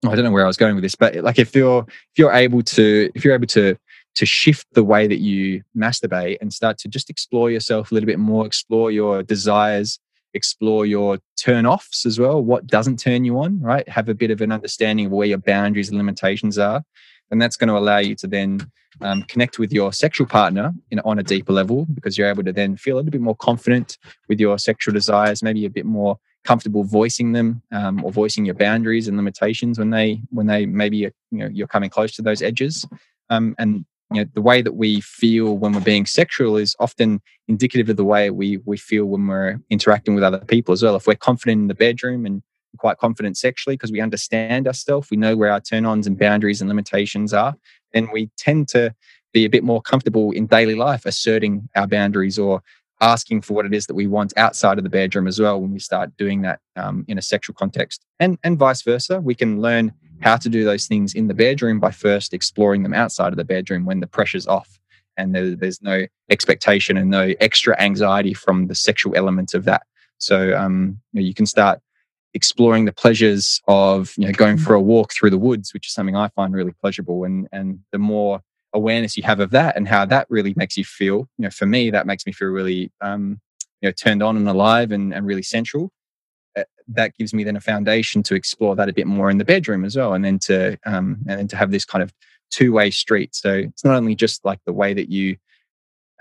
[0.05, 2.33] I don't know where I was going with this, but like if you're if you're
[2.33, 3.77] able to if you're able to
[4.15, 8.07] to shift the way that you masturbate and start to just explore yourself a little
[8.07, 10.01] bit more, explore your desires,
[10.35, 13.89] explore your turn offs as well, what doesn't turn you on, right?
[13.89, 16.83] Have a bit of an understanding of where your boundaries and limitations are.
[17.33, 18.71] And that's going to allow you to then
[19.01, 22.53] um, connect with your sexual partner in, on a deeper level because you're able to
[22.53, 26.19] then feel a little bit more confident with your sexual desires, maybe a bit more
[26.45, 30.97] comfortable voicing them um, or voicing your boundaries and limitations when they when they maybe
[30.99, 32.87] you know you're coming close to those edges.
[33.31, 37.23] Um, and you know the way that we feel when we're being sexual is often
[37.49, 40.97] indicative of the way we we feel when we're interacting with other people as well.
[40.97, 42.43] If we're confident in the bedroom and
[42.79, 46.69] quite confident sexually because we understand ourselves we know where our turn-ons and boundaries and
[46.69, 47.55] limitations are
[47.93, 48.95] then we tend to
[49.33, 52.63] be a bit more comfortable in daily life asserting our boundaries or
[53.01, 55.73] asking for what it is that we want outside of the bedroom as well when
[55.73, 58.05] we start doing that um, in a sexual context.
[58.21, 61.81] And and vice versa we can learn how to do those things in the bedroom
[61.81, 64.79] by first exploring them outside of the bedroom when the pressure's off
[65.17, 69.83] and there, there's no expectation and no extra anxiety from the sexual element of that.
[70.19, 71.81] So um, you, know, you can start
[72.35, 75.93] exploring the pleasures of you know going for a walk through the woods which is
[75.93, 78.41] something i find really pleasurable and and the more
[78.73, 81.29] awareness you have of that and how that really makes you feel.
[81.39, 83.41] You know, for me, that makes me feel really, um,
[83.81, 85.91] you know, turned on and alive and, and really central.
[86.57, 89.45] Uh, that gives me then a foundation to explore that a bit more in the
[89.45, 92.13] bedroom as well, and then to um, and then to have this kind of
[92.51, 93.35] two way street.
[93.35, 95.37] So it's not only just like the way that you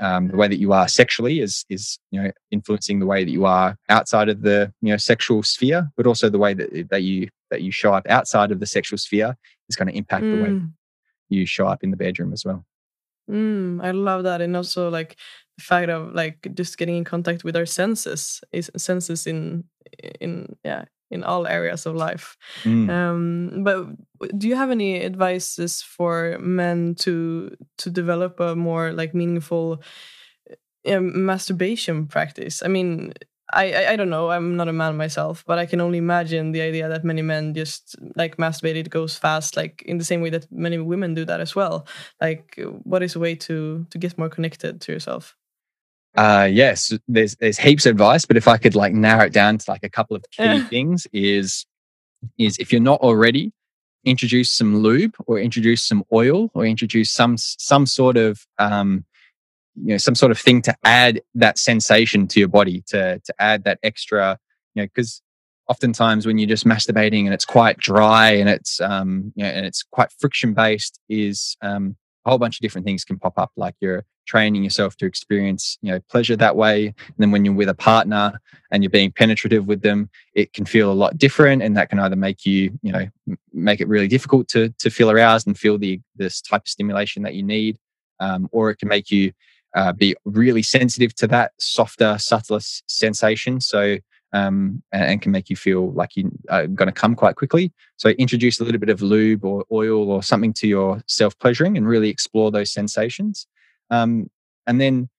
[0.02, 3.32] um, the way that you are sexually is is you know influencing the way that
[3.32, 7.04] you are outside of the you know sexual sphere, but also the way that that
[7.04, 9.38] you that you show up outside of the sexual sphere
[9.70, 10.36] is going to impact mm.
[10.36, 10.70] the way mm
[11.32, 12.66] you show up in the bedroom as well.
[13.30, 15.16] Mm, I love that, and also like
[15.58, 19.64] the fact of like just getting in contact with our senses, is senses in
[20.20, 22.38] in yeah in all areas of life.
[22.64, 22.90] Mm.
[22.90, 23.88] Um, but
[24.38, 29.84] do you have any advices for men to to develop a more like meaningful
[30.88, 32.64] uh, masturbation practice?
[32.64, 33.14] I mean,
[33.54, 34.30] I, I don't know.
[34.30, 37.54] I'm not a man myself, but I can only imagine the idea that many men
[37.54, 38.76] just like masturbate.
[38.76, 41.86] It goes fast, like in the same way that many women do that as well.
[42.22, 45.36] Like, what is a way to to get more connected to yourself?
[46.16, 49.58] Uh, yes, there's there's heaps of advice, but if I could like narrow it down
[49.58, 51.66] to like a couple of key things, is
[52.38, 53.54] is if you're not already,
[54.04, 59.06] introduce some lube or introduce some oil or introduce some some sort of um,
[59.76, 63.34] you know some sort of thing to add that sensation to your body to to
[63.40, 64.38] add that extra
[64.76, 65.22] you know because
[65.68, 69.66] oftentimes when you're just masturbating and it's quite dry and it's um you know and
[69.66, 71.96] it's quite friction based is um
[72.26, 75.78] a whole bunch of different things can pop up like you're training yourself to experience
[75.82, 78.40] you know pleasure that way and then when you're with a partner
[78.72, 82.00] and you're being penetrative with them it can feel a lot different and that can
[82.00, 83.08] either make you you know
[83.52, 87.24] make it really difficult to to feel aroused and feel the this type of stimulation
[87.24, 87.78] that you need
[88.20, 89.34] um, or it can make you
[89.76, 93.60] uh, be really sensitive to that softer, subtler sensation.
[93.62, 93.98] So,
[94.34, 97.72] um, and, and, can make you feel like you're going to come quite quickly.
[97.98, 101.78] So, introduce a little bit of lube or oil or something to your self pleasuring
[101.78, 103.48] and really explore those sensations.
[103.90, 104.30] Um,
[104.68, 105.10] and then,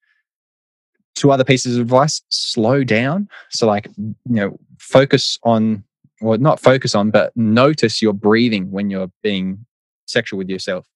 [1.15, 3.29] two other pieces of advice slow down.
[3.51, 5.85] So, like, you know, focus on,
[6.21, 9.67] or not focus on, but notice your breathing when you're being
[10.07, 10.87] sexual with yourself.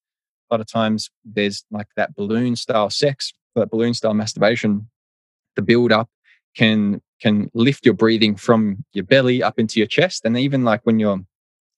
[0.50, 4.88] A lot of times there's like that balloon style sex that balloon style masturbation,
[5.56, 6.08] the build up
[6.54, 10.24] can can lift your breathing from your belly up into your chest.
[10.24, 11.20] And even like when you're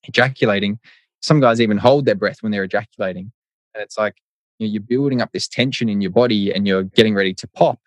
[0.03, 0.79] ejaculating,
[1.21, 3.31] some guys even hold their breath when they're ejaculating.
[3.73, 4.15] And it's like
[4.57, 7.47] you know, you're building up this tension in your body and you're getting ready to
[7.47, 7.79] pop.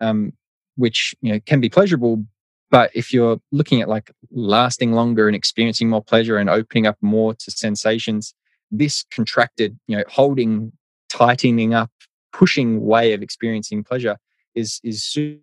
[0.00, 0.32] Um,
[0.76, 2.24] which you know can be pleasurable.
[2.70, 6.96] But if you're looking at like lasting longer and experiencing more pleasure and opening up
[7.02, 8.34] more to sensations,
[8.70, 10.72] this contracted, you know, holding,
[11.10, 11.90] tightening up,
[12.32, 14.16] pushing way of experiencing pleasure
[14.54, 15.40] is is super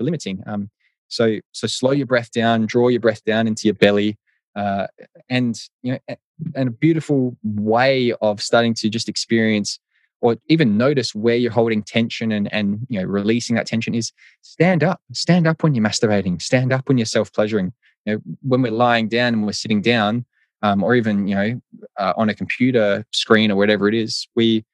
[0.00, 0.42] limiting.
[0.46, 0.70] Um,
[1.08, 4.18] so so slow your breath down, draw your breath down into your belly,
[4.54, 4.86] uh,
[5.28, 6.16] and you know,
[6.54, 9.78] and a beautiful way of starting to just experience
[10.20, 14.12] or even notice where you're holding tension and and you know releasing that tension is
[14.42, 17.72] stand up stand up when you're masturbating stand up when you're self-pleasuring.
[18.04, 20.24] You know when we're lying down and we're sitting down
[20.62, 21.60] um, or even you know
[21.98, 24.64] uh, on a computer screen or whatever it is we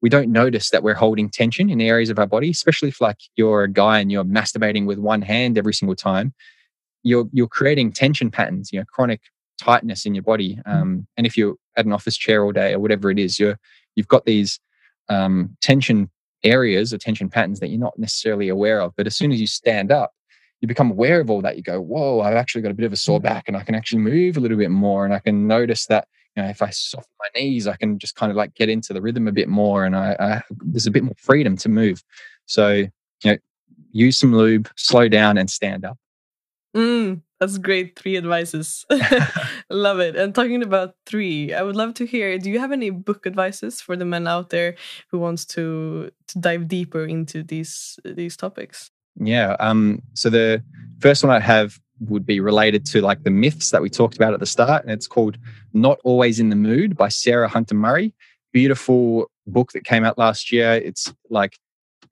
[0.00, 3.18] we don't notice that we're holding tension in areas of our body especially if like
[3.36, 6.32] you're a guy and you're masturbating with one hand every single time
[7.02, 9.20] you're you're creating tension patterns you know chronic
[9.60, 10.72] tightness in your body mm.
[10.72, 13.58] um, and if you're at an office chair all day or whatever it is you're
[13.96, 14.60] you've got these
[15.08, 16.10] um, tension
[16.44, 18.92] areas or tension patterns that you're not necessarily aware of.
[18.96, 20.12] But as soon as you stand up,
[20.60, 21.56] you become aware of all that.
[21.56, 23.74] You go, whoa, I've actually got a bit of a sore back and I can
[23.74, 25.04] actually move a little bit more.
[25.04, 26.08] And I can notice that,
[26.38, 28.92] you know, if I soften my knees, I can just kind of like get into
[28.92, 32.04] the rhythm a bit more and I, I there's a bit more freedom to move.
[32.46, 32.90] So, you
[33.24, 33.36] know,
[33.90, 35.98] use some lube, slow down and stand up.
[36.76, 37.98] Mm, that's great.
[37.98, 38.86] Three advices.
[39.70, 40.14] love it.
[40.14, 42.38] And talking about three, I would love to hear.
[42.38, 44.76] Do you have any book advices for the men out there
[45.10, 48.92] who wants to to dive deeper into these these topics?
[49.16, 49.56] Yeah.
[49.58, 50.02] Um.
[50.14, 50.62] So the
[51.00, 54.34] first one I have would be related to like the myths that we talked about
[54.34, 55.38] at the start, and it's called
[55.72, 58.14] "Not Always in the Mood" by Sarah Hunter Murray.
[58.52, 60.72] Beautiful book that came out last year.
[60.72, 61.58] It's like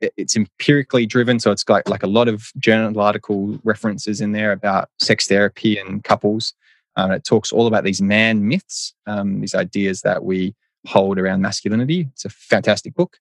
[0.00, 4.52] it's empirically driven so it's got like a lot of journal article references in there
[4.52, 6.54] about sex therapy and couples
[6.96, 10.54] um, it talks all about these man myths um, these ideas that we
[10.86, 13.18] hold around masculinity it's a fantastic book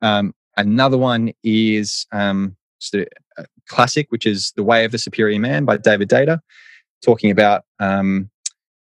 [0.00, 2.56] um, another one is um,
[2.94, 3.06] a, a,
[3.68, 6.40] classic which is the way of the superior man by david deida
[7.02, 8.30] talking about um,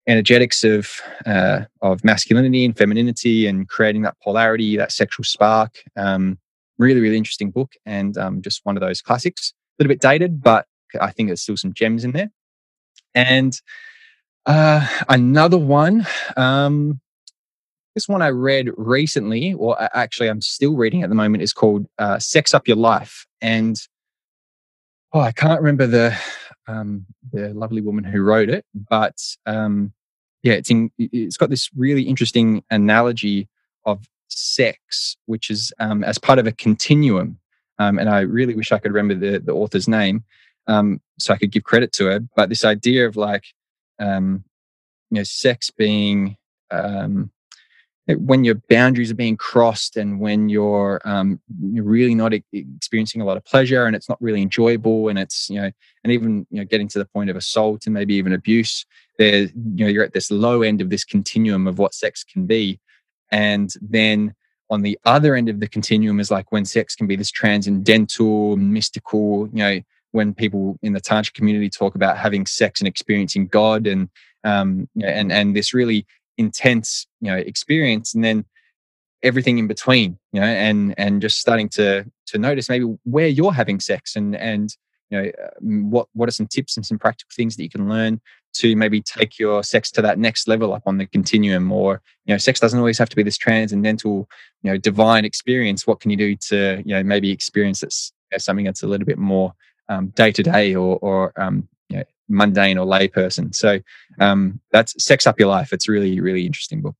[0.07, 6.39] energetics of uh, of masculinity and femininity and creating that polarity that sexual spark um,
[6.79, 9.55] Really, really interesting book and um, just one of those classics.
[9.57, 10.66] A little bit dated, but
[11.01, 12.31] I think there's still some gems in there.
[13.14, 13.59] And
[14.45, 16.07] uh, another one,
[16.37, 17.01] um,
[17.95, 21.87] this one I read recently, or actually I'm still reading at the moment, is called
[21.99, 23.81] uh, "Sex Up Your Life." And
[25.13, 26.17] oh, I can't remember the
[26.69, 29.93] um, the lovely woman who wrote it, but um,
[30.43, 33.49] yeah, it's in, it's got this really interesting analogy
[33.85, 37.39] of sex, which is um, as part of a continuum.
[37.79, 40.25] Um, and I really wish I could remember the, the author's name
[40.67, 42.21] um, so I could give credit to her.
[42.35, 43.45] But this idea of like,
[43.99, 44.45] um,
[45.11, 46.37] you know, sex being
[46.71, 47.31] um,
[48.09, 51.41] when your boundaries are being crossed and when you're um,
[51.73, 55.51] you're really not experiencing a lot of pleasure and it's not really enjoyable and it's
[55.51, 55.71] you know
[56.05, 58.87] and even you know getting to the point of assault and maybe even abuse
[59.19, 59.51] there you
[59.85, 62.81] know you're at this low end of this continuum of what sex can be.
[63.33, 64.35] And then
[64.71, 68.57] on the other end of the continuum is like when sex can be this transcendental,
[68.57, 69.81] mystical, you know,
[70.13, 74.09] when people in the tantra community talk about having sex and experiencing God and
[74.45, 76.07] um, and and this really
[76.39, 78.45] intense, you know, experience, and then
[79.22, 83.53] everything in between, you know, and and just starting to to notice maybe where you're
[83.53, 84.76] having sex and and
[85.11, 85.30] you know
[85.61, 88.20] what what are some tips and some practical things that you can learn
[88.55, 92.34] to maybe take your sex to that next level up on the continuum or you
[92.34, 94.28] know sex doesn't always have to be this transcendental
[94.62, 95.87] you know divine experience.
[95.87, 99.07] What can you do to you know maybe experience this know, something that's a little
[99.07, 99.53] bit more
[100.14, 103.80] day to day or or um, you know, mundane or lay person so
[104.20, 106.97] um, that's sex up your life it's really really interesting book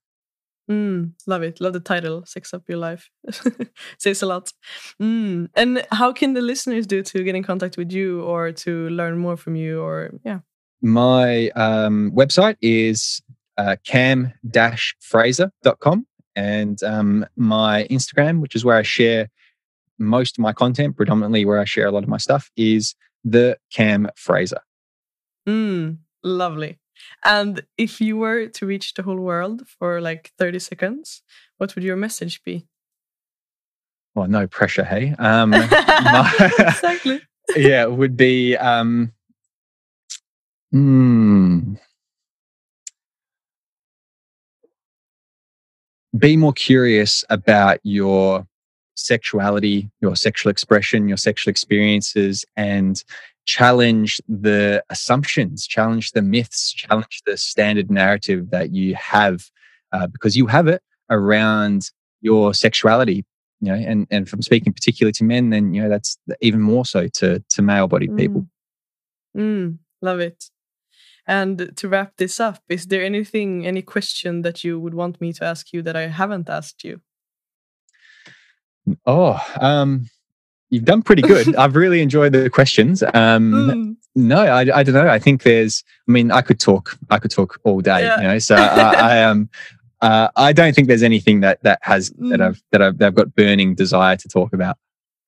[0.71, 1.61] Mm, love it.
[1.61, 3.09] Love the title, Sex Up Your Life.
[3.99, 4.53] Says a lot.
[5.01, 5.49] Mm.
[5.55, 9.19] And how can the listeners do to get in contact with you or to learn
[9.19, 10.41] more from you or, yeah?
[10.83, 13.23] My um, website is
[13.57, 19.29] uh, cam-fraser.com and um, my Instagram, which is where I share
[19.99, 23.57] most of my content, predominantly where I share a lot of my stuff, is the
[23.73, 24.61] Cam Fraser.
[25.49, 26.79] Mm, lovely.
[27.25, 31.23] And if you were to reach the whole world for like 30 seconds,
[31.59, 32.67] what would your message be?
[34.15, 35.15] Well, no pressure, hey.
[35.19, 37.21] Um, my, exactly.
[37.57, 39.13] yeah, it would be um,
[40.75, 41.79] mm,
[46.19, 48.47] be more curious about your
[48.95, 53.05] sexuality, your sexual expression, your sexual experiences, and
[53.47, 59.49] challenge the assumptions, challenge the myths, challenge the standard narrative that you have,
[59.93, 61.91] uh, because you have it around
[62.21, 63.25] your sexuality.
[63.61, 66.85] you know, and and from speaking particularly to men, then you know that's even more
[66.85, 68.19] so to to male-bodied Mm.
[68.19, 68.47] people.
[69.37, 70.51] Mm, love it.
[71.27, 75.33] And to wrap this up, is there anything, any question that you would want me
[75.33, 77.01] to ask you that I haven't asked you?
[79.05, 80.09] Oh, um,
[80.71, 81.55] you've done pretty good.
[81.57, 83.03] I've really enjoyed the questions.
[83.15, 85.09] Um, Mm, no, I, I don't know.
[85.09, 85.85] I think there's.
[86.09, 86.97] I mean, I could talk.
[87.11, 88.01] I could talk all day.
[88.01, 88.17] Yeah.
[88.17, 89.51] You know, so I, I um,
[90.01, 92.47] uh, I don't think there's anything that that has that Mm.
[92.47, 94.79] I've that I've, that I've got burning desire to talk about.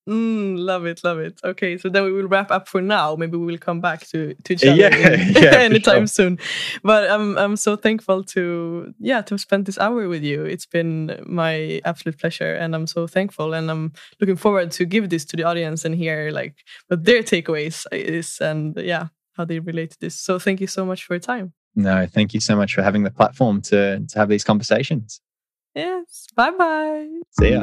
[0.09, 1.41] Mm, love it, love it.
[1.45, 3.15] Okay, so then we will wrap up for now.
[3.17, 6.07] Maybe we will come back to to each Yeah, other yeah, for anytime sure.
[6.07, 6.39] soon.
[6.83, 10.45] But I'm I'm so thankful to yeah to spend this hour with you.
[10.45, 15.09] It's been my absolute pleasure, and I'm so thankful, and I'm looking forward to give
[15.11, 16.55] this to the audience and hear like
[16.89, 20.19] what their takeaways is, and yeah how they relate to this.
[20.21, 21.53] So thank you so much for your time.
[21.77, 25.21] No, thank you so much for having the platform to to have these conversations.
[25.75, 26.27] Yes.
[26.35, 27.09] Bye bye.
[27.39, 27.63] See ya.